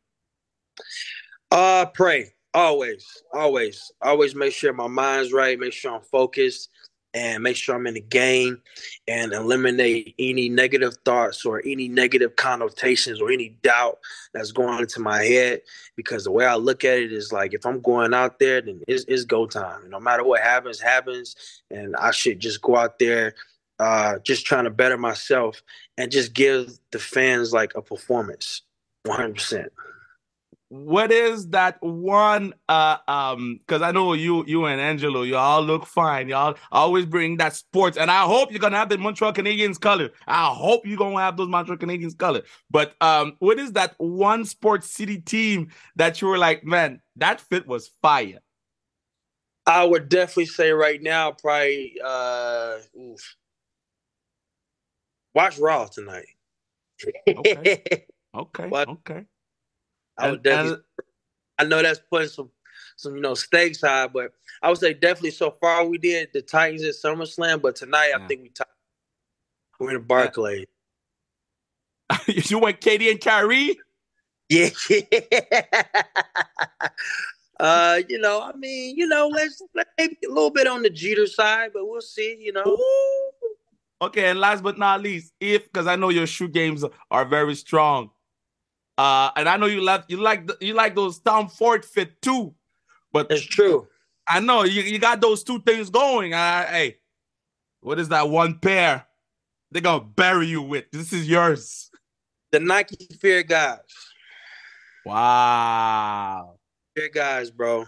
Uh, 1.51 1.87
pray 1.87 2.33
always, 2.55 3.05
always, 3.33 3.90
always. 4.01 4.35
Make 4.35 4.53
sure 4.53 4.72
my 4.72 4.87
mind's 4.87 5.33
right. 5.33 5.59
Make 5.59 5.72
sure 5.72 5.94
I'm 5.94 6.03
focused, 6.03 6.70
and 7.14 7.42
make 7.42 7.57
sure 7.57 7.75
I'm 7.75 7.87
in 7.87 7.94
the 7.94 8.01
game, 8.01 8.62
and 9.07 9.33
eliminate 9.33 10.14
any 10.18 10.48
negative 10.48 10.96
thoughts 11.05 11.44
or 11.44 11.62
any 11.64 11.88
negative 11.88 12.37
connotations 12.37 13.20
or 13.20 13.31
any 13.31 13.51
doubt 13.62 13.98
that's 14.33 14.53
going 14.53 14.81
into 14.81 15.01
my 15.01 15.22
head. 15.22 15.62
Because 15.96 16.25
the 16.25 16.31
way 16.31 16.46
I 16.46 16.55
look 16.55 16.85
at 16.85 16.98
it 16.98 17.12
is 17.12 17.33
like, 17.33 17.55
if 17.55 17.66
I'm 17.66 17.81
going 17.81 18.14
out 18.14 18.38
there, 18.38 18.61
then 18.61 18.83
it's, 18.88 19.05
it's 19.09 19.25
go 19.25 19.46
time. 19.46 19.90
No 19.90 20.01
matter 20.01 20.25
what 20.25 20.40
happens, 20.40 20.81
happens, 20.81 21.37
and 21.70 21.94
I 21.96 22.12
should 22.12 22.40
just 22.40 22.62
go 22.62 22.77
out 22.77 22.98
there 22.98 23.35
uh, 23.79 24.18
just 24.20 24.46
trying 24.46 24.64
to 24.64 24.70
better 24.70 24.96
myself 24.96 25.62
and 25.98 26.11
just 26.11 26.33
give 26.33 26.79
the 26.92 26.98
fans 26.98 27.53
like 27.53 27.75
a 27.75 27.83
performance 27.83 28.62
100% 29.07 29.68
what 30.72 31.12
is 31.12 31.48
that 31.48 31.76
one 31.82 32.54
uh 32.70 32.96
um 33.06 33.58
because 33.58 33.82
i 33.82 33.92
know 33.92 34.14
you 34.14 34.42
you 34.46 34.64
and 34.64 34.80
angelo 34.80 35.20
you 35.20 35.37
all 35.37 35.61
look 35.61 35.85
fine 35.85 36.30
y'all 36.30 36.56
always 36.70 37.04
bring 37.04 37.37
that 37.37 37.54
sports 37.54 37.98
and 37.98 38.11
i 38.11 38.22
hope 38.22 38.50
you're 38.50 38.58
gonna 38.58 38.74
have 38.74 38.88
the 38.88 38.96
montreal 38.96 39.35
canadiens 39.35 39.78
color 39.78 40.08
i 40.26 40.46
hope 40.46 40.87
you're 40.87 40.96
gonna 40.96 41.20
have 41.20 41.37
those 41.37 41.48
montreal 41.48 41.76
canadiens 41.76 42.16
color 42.16 42.40
but 42.70 42.94
um 43.02 43.35
what 43.38 43.58
is 43.58 43.72
that 43.72 43.94
one 43.98 44.46
sports 44.46 44.88
city 44.88 45.18
team 45.18 45.68
that 45.96 46.22
you 46.22 46.28
were 46.28 46.38
like 46.38 46.64
man 46.64 47.02
that 47.16 47.38
fit 47.38 47.66
was 47.66 47.90
fire 48.00 48.38
i 49.66 49.85
would 49.85 50.08
definitely 50.08 50.46
say 50.46 50.70
right 50.70 51.02
now 51.02 51.32
probably 51.32 51.98
uh 52.02 52.78
oof, 52.98 53.37
Watch 55.35 55.58
Raw 55.58 55.85
tonight. 55.85 56.28
okay. 57.28 57.82
Okay. 58.35 58.70
Okay. 58.72 59.26
I 60.18 60.31
would 60.31 60.42
definitely. 60.42 60.83
And, 60.98 61.07
I 61.59 61.64
know 61.64 61.83
that's 61.83 62.01
putting 62.11 62.29
some, 62.29 62.51
some 62.96 63.14
you 63.14 63.20
know 63.20 63.35
stakes 63.35 63.81
high, 63.83 64.09
but 64.09 64.33
I 64.62 64.68
would 64.68 64.79
say 64.79 64.94
definitely 64.94 65.31
so 65.31 65.51
far 65.61 65.85
we 65.85 65.98
did 65.98 66.31
the 66.33 66.42
Titans 66.42 66.83
at 66.83 66.94
SummerSlam, 66.94 67.62
but 67.62 67.77
tonight 67.77 68.11
yeah. 68.11 68.25
I 68.25 68.27
think 68.27 68.42
we 68.42 68.48
t- 68.48 68.64
we're 69.79 69.90
in 69.90 69.96
a 69.96 70.01
Barclay. 70.01 70.66
you 72.27 72.59
went 72.59 72.81
KD 72.81 73.11
and 73.11 73.20
Kyrie. 73.20 73.79
Yeah. 74.48 74.68
uh, 77.59 78.01
you 78.07 78.18
know, 78.18 78.42
I 78.42 78.55
mean, 78.55 78.98
you 78.98 79.07
know, 79.07 79.29
let's, 79.29 79.62
let's 79.75 79.88
maybe 79.96 80.18
a 80.27 80.29
little 80.29 80.51
bit 80.51 80.66
on 80.66 80.83
the 80.83 80.90
Jeter 80.90 81.27
side, 81.27 81.70
but 81.72 81.87
we'll 81.87 82.03
see. 82.03 82.37
You 82.38 82.53
know. 82.53 82.64
Ooh. 82.66 83.31
Okay, 84.03 84.29
and 84.29 84.38
last 84.38 84.62
but 84.62 84.77
not 84.77 85.01
least, 85.01 85.33
if 85.40 85.64
because 85.64 85.87
I 85.87 85.96
know 85.96 86.11
your 86.11 86.27
shoe 86.27 86.48
games 86.48 86.85
are 87.11 87.25
very 87.25 87.55
strong, 87.55 88.11
uh, 88.98 89.31
and 89.37 89.48
I 89.48 89.57
know 89.57 89.66
you 89.66 89.81
like 89.81 90.05
you 90.09 90.18
like 90.18 90.46
the, 90.46 90.57
you 90.61 90.74
like 90.74 90.94
those 90.94 91.18
Tom 91.18 91.48
Ford 91.48 91.85
fit 91.85 92.20
too, 92.20 92.55
but 93.12 93.31
it's 93.31 93.42
true. 93.42 93.88
I 94.28 94.40
know 94.40 94.62
you, 94.64 94.83
you 94.83 94.98
got 94.98 95.20
those 95.20 95.42
two 95.42 95.61
things 95.61 95.90
going. 95.90 96.35
Uh, 96.35 96.66
hey, 96.66 96.98
what 97.81 97.98
is 97.98 98.09
that 98.11 98.28
one 98.28 98.59
pair 98.59 99.07
they're 99.70 99.83
gonna 99.83 100.05
bury 100.05 100.46
you 100.46 100.62
with? 100.62 100.90
This 100.92 101.12
is 101.12 101.28
yours. 101.28 101.90
The 102.50 102.61
Nike 102.61 103.09
Fear 103.18 103.44
guys. 103.44 103.78
Wow. 105.05 106.57
Fear 106.94 107.09
guys, 107.09 107.50
bro. 107.50 107.87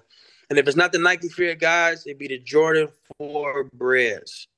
And 0.50 0.58
if 0.58 0.66
it's 0.66 0.76
not 0.76 0.92
the 0.92 0.98
Nike 0.98 1.28
Fear 1.28 1.54
guys, 1.54 2.06
it'd 2.06 2.18
be 2.18 2.28
the 2.28 2.38
Jordan 2.38 2.88
4 3.18 3.64
Breds. 3.72 4.48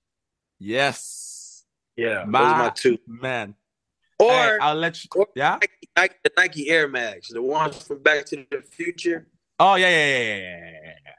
Yes. 0.58 1.64
Yeah, 1.96 2.24
my, 2.26 2.40
those 2.40 2.48
are 2.48 2.58
my 2.58 2.70
two. 2.70 2.98
Man. 3.06 3.54
Or 4.18 4.30
hey, 4.30 4.58
I'll 4.60 4.74
let 4.76 5.02
you. 5.02 5.26
yeah. 5.34 5.58
Nike, 5.96 6.14
Nike, 6.14 6.14
the 6.24 6.30
Nike 6.36 6.70
Air 6.70 6.88
Max, 6.88 7.28
the 7.28 7.42
ones 7.42 7.82
from 7.82 8.02
Back 8.02 8.26
to 8.26 8.46
the 8.50 8.62
Future. 8.62 9.26
Oh 9.58 9.74
yeah, 9.76 9.88
yeah, 9.88 10.06
yeah, 10.06 10.36
yeah, 10.36 10.70
yeah. 10.84 11.12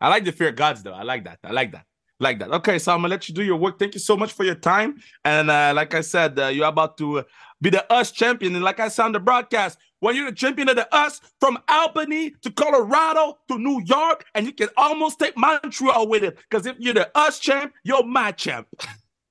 I 0.00 0.08
like 0.08 0.24
the 0.24 0.32
fear 0.32 0.52
gods 0.52 0.82
though. 0.82 0.92
I 0.92 1.02
like 1.02 1.24
that. 1.24 1.38
I 1.44 1.52
like 1.52 1.72
that. 1.72 1.84
Like 2.18 2.38
that. 2.38 2.50
Okay, 2.50 2.78
so 2.78 2.92
I'm 2.92 2.98
gonna 2.98 3.08
let 3.08 3.28
you 3.28 3.34
do 3.34 3.42
your 3.42 3.56
work. 3.56 3.78
Thank 3.78 3.94
you 3.94 4.00
so 4.00 4.16
much 4.16 4.32
for 4.32 4.44
your 4.44 4.54
time. 4.54 4.96
And 5.24 5.50
uh, 5.50 5.72
like 5.74 5.94
I 5.94 6.00
said, 6.00 6.38
uh, 6.38 6.46
you're 6.46 6.66
about 6.66 6.96
to 6.98 7.24
be 7.60 7.70
the 7.70 7.84
US 7.90 8.10
champion. 8.10 8.54
And 8.54 8.64
like 8.64 8.80
I 8.80 8.88
said 8.88 9.04
on 9.04 9.12
the 9.12 9.20
broadcast, 9.20 9.78
when 10.00 10.16
you're 10.16 10.30
the 10.30 10.36
champion 10.36 10.68
of 10.68 10.76
the 10.76 10.88
US 10.92 11.20
from 11.40 11.58
Albany 11.68 12.30
to 12.42 12.50
Colorado 12.50 13.38
to 13.48 13.58
New 13.58 13.82
York, 13.84 14.24
and 14.34 14.46
you 14.46 14.52
can 14.52 14.68
almost 14.76 15.18
take 15.18 15.36
Montreal 15.36 16.08
with 16.08 16.24
it. 16.24 16.38
Because 16.48 16.66
if 16.66 16.76
you're 16.78 16.94
the 16.94 17.10
US 17.14 17.38
champ, 17.38 17.72
you're 17.84 18.04
my 18.04 18.32
champ. 18.32 18.68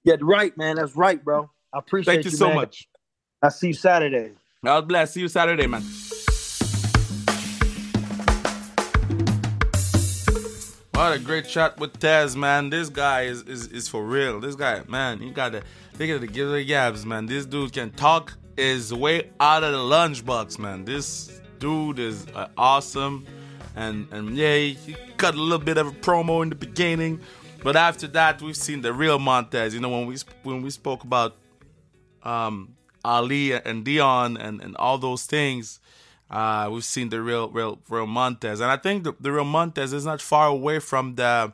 Yeah, 0.08 0.18
right, 0.22 0.56
man. 0.56 0.76
That's 0.76 0.96
right, 0.96 1.24
bro. 1.26 1.50
I 1.74 1.80
appreciate 1.80 2.14
Thank 2.14 2.26
you, 2.26 2.32
you 2.32 2.38
so 2.38 2.50
man. 2.50 2.58
much. 2.58 2.88
I'll 3.42 3.50
see 3.50 3.70
you 3.70 3.74
Saturday. 3.74 4.34
God 4.66 4.88
bless. 4.88 5.14
See 5.14 5.20
you 5.20 5.28
Saturday, 5.28 5.68
man. 5.68 5.84
What 10.96 11.16
a 11.16 11.20
great 11.20 11.48
chat 11.48 11.80
with 11.80 12.00
Tez, 12.00 12.36
man. 12.36 12.72
This 12.72 12.90
guy 12.90 13.24
is, 13.24 13.44
is, 13.44 13.68
is 13.68 13.88
for 13.88 14.04
real. 14.04 14.40
This 14.40 14.56
guy, 14.56 14.82
man, 14.88 15.20
he 15.20 15.30
got 15.30 15.52
to 15.52 15.62
they 16.00 16.08
got 16.08 16.22
to 16.22 16.28
give 16.28 16.50
the 16.50 16.66
gabs, 16.66 17.06
man. 17.06 17.28
This 17.28 17.46
dude 17.46 17.74
can 17.74 17.92
talk 17.92 18.34
his 18.58 18.92
way 18.92 19.30
out 19.40 19.64
of 19.64 19.72
the 19.72 19.78
lunchbox, 19.78 20.58
man. 20.58 20.84
This 20.84 21.40
dude 21.60 22.00
is 22.00 22.26
uh, 22.34 22.48
awesome, 22.58 23.28
and 23.76 24.08
and 24.12 24.36
yeah, 24.36 24.56
he 24.58 24.96
cut 25.18 25.36
a 25.36 25.40
little 25.40 25.64
bit 25.64 25.78
of 25.78 25.88
a 25.90 25.92
promo 25.92 26.42
in 26.42 26.50
the 26.50 26.56
beginning, 26.56 27.20
but 27.62 27.76
after 27.76 28.08
that, 28.08 28.42
we've 28.42 28.58
seen 28.58 28.82
the 28.82 28.94
real 28.94 29.20
Montez. 29.20 29.76
You 29.76 29.80
know, 29.80 29.90
when 29.90 30.08
we 30.08 30.16
when 30.42 30.64
we 30.64 30.72
spoke 30.72 31.04
about 31.04 31.36
um, 32.24 32.76
Ali 33.06 33.54
and 33.54 33.86
Deion 33.86 34.38
and, 34.40 34.62
and 34.62 34.76
all 34.78 34.98
those 34.98 35.26
things, 35.26 35.80
uh, 36.30 36.70
we've 36.72 36.84
seen 36.84 37.10
the 37.10 37.22
real 37.22 37.50
real 37.50 37.80
real 37.90 38.08
Montez. 38.08 38.60
And 38.60 38.72
I 38.72 38.78
think 38.78 39.04
the, 39.04 39.14
the 39.20 39.32
real 39.32 39.46
Montez 39.46 39.94
is 39.94 40.06
not 40.06 40.22
far 40.22 40.48
away 40.48 40.80
from 40.80 41.16
the 41.16 41.54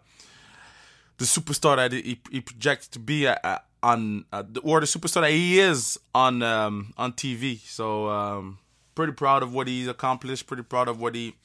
the 1.18 1.26
superstar 1.26 1.76
that 1.76 1.92
he, 1.92 2.20
he 2.32 2.42
projects 2.42 2.88
to 2.88 3.00
be 3.00 3.28
uh, 3.28 3.36
uh, 3.44 3.60
on, 3.84 4.26
uh, 4.34 4.44
or 4.64 4.80
the 4.80 4.86
superstar 4.86 5.22
that 5.22 5.32
he 5.32 5.60
is 5.60 6.00
on 6.16 6.42
um, 6.42 6.94
on 6.98 7.14
TV. 7.14 7.60
So 7.60 8.10
um, 8.10 8.58
pretty 8.96 9.14
proud 9.14 9.44
of 9.44 9.54
what 9.54 9.68
he's 9.68 9.88
accomplished. 9.88 10.48
Pretty 10.48 10.64
proud 10.64 10.88
of 10.88 11.00
what 11.00 11.16
he 11.16 11.36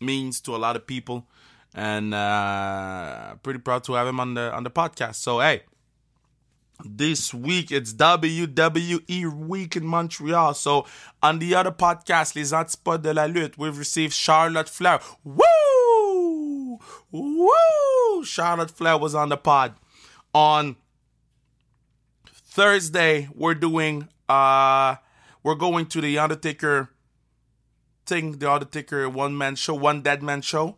means 0.00 0.40
to 0.42 0.54
a 0.54 0.58
lot 0.58 0.76
of 0.76 0.86
people, 0.86 1.26
and 1.74 2.14
uh, 2.14 3.34
pretty 3.42 3.58
proud 3.58 3.84
to 3.84 3.94
have 3.94 4.06
him 4.06 4.20
on 4.20 4.34
the 4.34 4.52
on 4.54 4.62
the 4.62 4.70
podcast. 4.70 5.16
So 5.16 5.40
hey. 5.40 5.62
This 6.84 7.32
week 7.32 7.72
it's 7.72 7.94
WWE 7.94 9.46
week 9.46 9.76
in 9.76 9.86
Montreal. 9.86 10.54
So 10.54 10.86
on 11.22 11.38
the 11.38 11.54
other 11.54 11.70
podcast, 11.70 12.36
Les 12.36 12.52
Antipodes 12.52 13.02
de 13.02 13.14
la 13.14 13.24
Lutte, 13.24 13.56
we've 13.56 13.78
received 13.78 14.12
Charlotte 14.12 14.68
Flair. 14.68 15.00
Woo! 15.24 16.78
Woo! 17.10 18.24
Charlotte 18.24 18.70
Flair 18.70 18.98
was 18.98 19.14
on 19.14 19.30
the 19.30 19.36
pod. 19.36 19.74
On 20.34 20.76
Thursday, 22.26 23.28
we're 23.34 23.54
doing 23.54 24.08
uh 24.28 24.96
we're 25.42 25.54
going 25.54 25.86
to 25.86 26.00
the 26.00 26.18
Undertaker 26.18 26.90
thing, 28.04 28.32
the 28.32 28.50
Undertaker 28.50 29.08
one 29.08 29.36
man 29.36 29.54
show, 29.54 29.74
one 29.74 30.02
dead 30.02 30.22
man 30.22 30.42
show. 30.42 30.76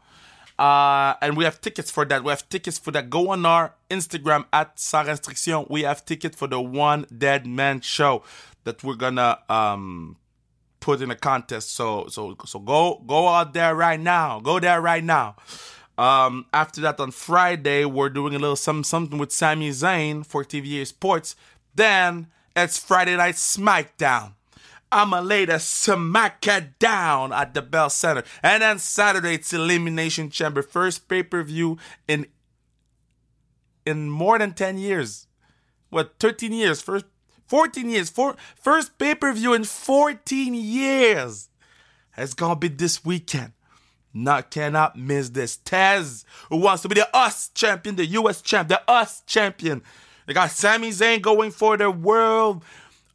Uh, 0.59 1.14
and 1.23 1.37
we 1.37 1.44
have 1.44 1.61
tickets 1.61 1.90
for 1.90 2.05
that. 2.05 2.25
We 2.25 2.31
have 2.31 2.49
tickets 2.49 2.79
for 2.79 2.90
that. 2.90 3.09
Go 3.11 3.31
on 3.31 3.47
our 3.47 3.75
Instagram 3.90 4.47
at 4.53 4.79
Sans 4.79 5.09
Restriction. 5.09 5.66
We 5.68 5.83
have 5.83 6.05
tickets 6.05 6.37
for 6.37 6.49
the 6.49 6.61
One 6.61 7.07
Dead 7.16 7.47
Man 7.47 7.81
show 7.81 8.25
that 8.64 8.83
we're 8.83 8.97
gonna 8.97 9.38
um 9.49 10.16
put 10.81 11.01
in 11.01 11.11
a 11.11 11.16
contest. 11.16 11.75
So 11.75 12.09
so 12.09 12.37
so 12.44 12.59
go 12.59 13.03
go 13.07 13.29
out 13.29 13.53
there 13.53 13.75
right 13.75 14.01
now. 14.01 14.40
Go 14.40 14.59
there 14.59 14.81
right 14.81 15.05
now. 15.05 15.37
Um, 15.97 16.47
after 16.53 16.81
that 16.83 17.01
on 17.01 17.11
Friday, 17.11 17.85
we're 17.85 18.09
doing 18.09 18.35
a 18.35 18.38
little 18.38 18.57
something 18.57 18.85
something 18.85 19.18
with 19.18 19.33
Sami 19.33 19.71
Zayn 19.71 20.25
for 20.25 20.44
TVA 20.44 20.87
Sports. 20.87 21.37
Then 21.75 22.29
it's 22.57 22.79
Friday 22.79 23.16
Night 23.16 23.35
SmackDown. 23.35 24.35
I'ma 24.90 25.20
lay 25.20 25.44
the 25.44 25.55
smacker 25.55 26.72
down 26.79 27.33
at 27.33 27.55
the 27.55 27.62
Bell 27.62 27.90
Center. 27.90 28.24
And 28.42 28.62
then 28.62 28.79
Saturday, 28.79 29.35
it's 29.35 29.53
Elimination 29.53 30.31
Chamber. 30.31 30.62
First 30.62 31.09
pay 31.09 31.22
per 31.22 31.42
view 31.42 31.79
in 32.07 32.27
in 33.85 34.11
more 34.11 34.38
than 34.38 34.53
10 34.53 34.79
years. 34.79 35.27
What, 35.90 36.14
13 36.18 36.53
years? 36.53 36.83
First 36.83 37.07
14 37.46 37.88
years. 37.88 38.11
For, 38.11 38.37
first 38.55 38.98
pay 38.98 39.14
per 39.14 39.33
view 39.33 39.55
in 39.55 39.64
14 39.64 40.55
years. 40.55 41.48
It's 42.16 42.35
gonna 42.35 42.57
be 42.57 42.68
this 42.68 43.05
weekend. 43.05 43.53
Not 44.12 44.51
cannot 44.51 44.98
miss 44.98 45.31
this. 45.31 45.57
Tez, 45.57 46.24
who 46.48 46.57
wants 46.57 46.83
to 46.83 46.88
be 46.88 46.96
the 46.96 47.09
US 47.14 47.51
champion, 47.55 47.96
the 47.96 48.07
US 48.07 48.42
champ, 48.42 48.68
the 48.68 48.83
US 48.88 49.22
champion. 49.27 49.83
They 50.27 50.35
got 50.35 50.51
Sami 50.51 50.90
Zayn 50.90 51.22
going 51.22 51.51
for 51.51 51.77
the 51.77 51.90
world 51.90 52.64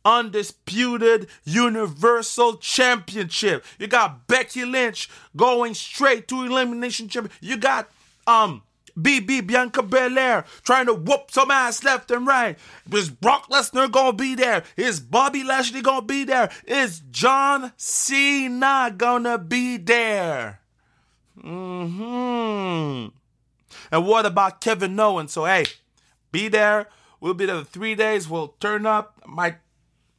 undisputed 0.06 1.28
universal 1.44 2.58
championship. 2.58 3.66
You 3.80 3.88
got 3.88 4.28
Becky 4.28 4.66
Lynch 4.66 5.10
going 5.36 5.74
straight 5.74 6.28
to 6.30 6.44
elimination 6.44 7.08
champion. 7.10 7.34
You 7.42 7.58
got 7.58 7.90
um 8.28 8.64
BB 9.00 9.48
Bianca 9.48 9.82
Belair 9.82 10.46
trying 10.64 10.86
to 10.86 10.94
whoop 10.94 11.32
some 11.32 11.52
ass 11.52 11.84
left 11.84 12.12
and 12.12 12.28
right. 12.28 12.58
Is 12.92 13.10
Brock 13.10 13.50
Lesnar 13.50 13.92
gonna 13.92 14.14
be 14.14 14.36
there? 14.36 14.64
Is 14.78 15.00
Bobby 15.00 15.44
Lashley 15.44 15.82
gonna 15.82 16.06
be 16.06 16.24
there? 16.24 16.52
Is 16.66 17.02
John 17.12 17.74
Cena 17.78 18.94
gonna 18.96 19.38
be 19.38 19.78
there? 19.78 20.60
Hmm. 21.42 23.08
And 23.92 24.08
what 24.08 24.26
about 24.26 24.62
Kevin 24.62 25.00
Owens? 25.00 25.34
So 25.34 25.46
hey, 25.46 25.66
be 26.32 26.48
there. 26.48 26.88
We'll 27.20 27.34
be 27.34 27.46
there 27.46 27.64
three 27.64 27.96
days. 27.96 28.28
We'll 28.28 28.50
turn 28.60 28.86
up. 28.86 29.22
Might 29.26 29.56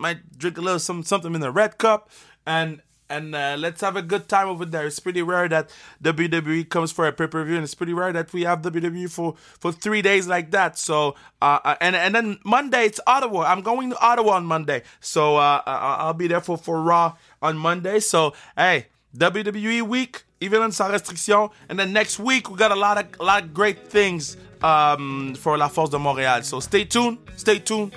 might 0.05 0.21
drink 0.37 0.59
a 0.59 0.61
little 0.61 0.79
some 0.79 1.03
something 1.03 1.35
in 1.35 1.41
the 1.41 1.51
red 1.51 1.79
cup 1.79 2.11
and 2.47 2.83
and 3.09 3.35
uh, 3.35 3.55
let's 3.59 3.81
have 3.83 3.97
a 3.97 4.03
good 4.03 4.29
time 4.29 4.49
over 4.49 4.65
there. 4.65 4.87
It's 4.87 4.99
pretty 4.99 5.23
rare 5.23 5.47
that 5.49 5.71
WWE 6.03 6.69
comes 6.69 6.91
for 6.91 7.07
a 7.07 7.13
pay 7.13 7.27
per 7.27 7.45
view, 7.45 7.57
and 7.57 7.65
it's 7.65 7.75
pretty 7.75 7.93
rare 7.93 8.13
that 8.13 8.33
we 8.33 8.43
have 8.43 8.63
WWE 8.63 9.11
for 9.11 9.35
for 9.61 9.71
three 9.73 10.03
days 10.03 10.27
like 10.27 10.51
that. 10.53 10.79
So, 10.79 11.15
uh, 11.41 11.61
uh 11.65 11.77
and 11.81 11.95
and 11.97 12.15
then 12.15 12.39
Monday 12.45 12.85
it's 12.87 13.01
Ottawa. 13.07 13.43
I'm 13.53 13.63
going 13.63 13.91
to 13.91 13.99
Ottawa 14.01 14.33
on 14.41 14.47
Monday, 14.47 14.83
so 15.01 15.37
uh, 15.37 15.63
I'll 15.67 16.15
be 16.25 16.29
there 16.29 16.41
for 16.41 16.57
for 16.57 16.81
Raw 16.83 17.17
on 17.43 17.57
Monday. 17.59 18.01
So, 18.01 18.33
hey, 18.57 18.87
WWE 19.17 19.83
week, 19.83 20.25
even 20.41 20.63
on 20.63 20.73
sans 20.73 20.93
restriction, 20.93 21.51
and 21.69 21.79
then 21.79 21.93
next 21.93 22.19
week 22.19 22.51
we 22.51 22.57
got 22.57 22.73
a 22.73 22.81
lot 22.87 22.97
of 22.99 23.07
a 23.21 23.25
lot 23.25 23.43
of 23.45 23.53
great 23.53 23.89
things 23.97 24.39
um, 24.63 25.35
for 25.37 25.59
La 25.59 25.69
Force 25.69 25.91
de 25.91 25.99
Montréal. 25.99 26.43
So 26.43 26.61
stay 26.61 26.85
tuned, 26.85 27.19
stay 27.37 27.59
tuned 27.59 27.93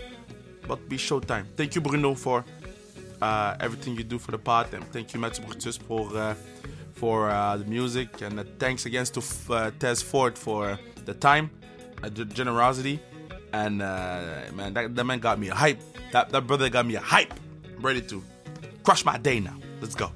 but 0.67 0.87
be 0.89 0.97
showtime. 0.97 1.45
Thank 1.55 1.75
you, 1.75 1.81
Bruno, 1.81 2.13
for 2.15 2.43
uh, 3.21 3.55
everything 3.59 3.95
you 3.95 4.03
do 4.03 4.19
for 4.19 4.31
the 4.31 4.37
pod, 4.37 4.73
and 4.73 4.83
thank 4.91 5.13
you, 5.13 5.19
Mathieu 5.19 5.45
Brutus, 5.45 5.77
for 5.77 6.15
uh, 6.15 6.35
for 6.93 7.29
uh, 7.29 7.57
the 7.57 7.65
music, 7.65 8.21
and 8.21 8.39
uh, 8.39 8.43
thanks 8.59 8.85
again 8.85 9.05
to 9.05 9.21
uh, 9.53 9.95
Ford 9.95 10.37
for 10.37 10.79
the 11.05 11.13
time, 11.13 11.49
uh, 12.03 12.09
the 12.09 12.25
generosity, 12.25 12.99
and 13.53 13.77
man, 13.77 14.73
that, 14.73 14.95
that 14.95 15.03
man 15.03 15.19
got 15.19 15.39
me 15.39 15.49
a 15.49 15.55
hype. 15.55 15.79
That 16.11 16.29
that 16.29 16.47
brother 16.47 16.69
got 16.69 16.85
me 16.85 16.95
a 16.95 17.01
hype. 17.01 17.33
I'm 17.75 17.85
ready 17.85 18.01
to 18.01 18.23
crush 18.83 19.05
my 19.05 19.17
day 19.17 19.39
now. 19.39 19.57
Let's 19.81 19.95
go. 19.95 20.11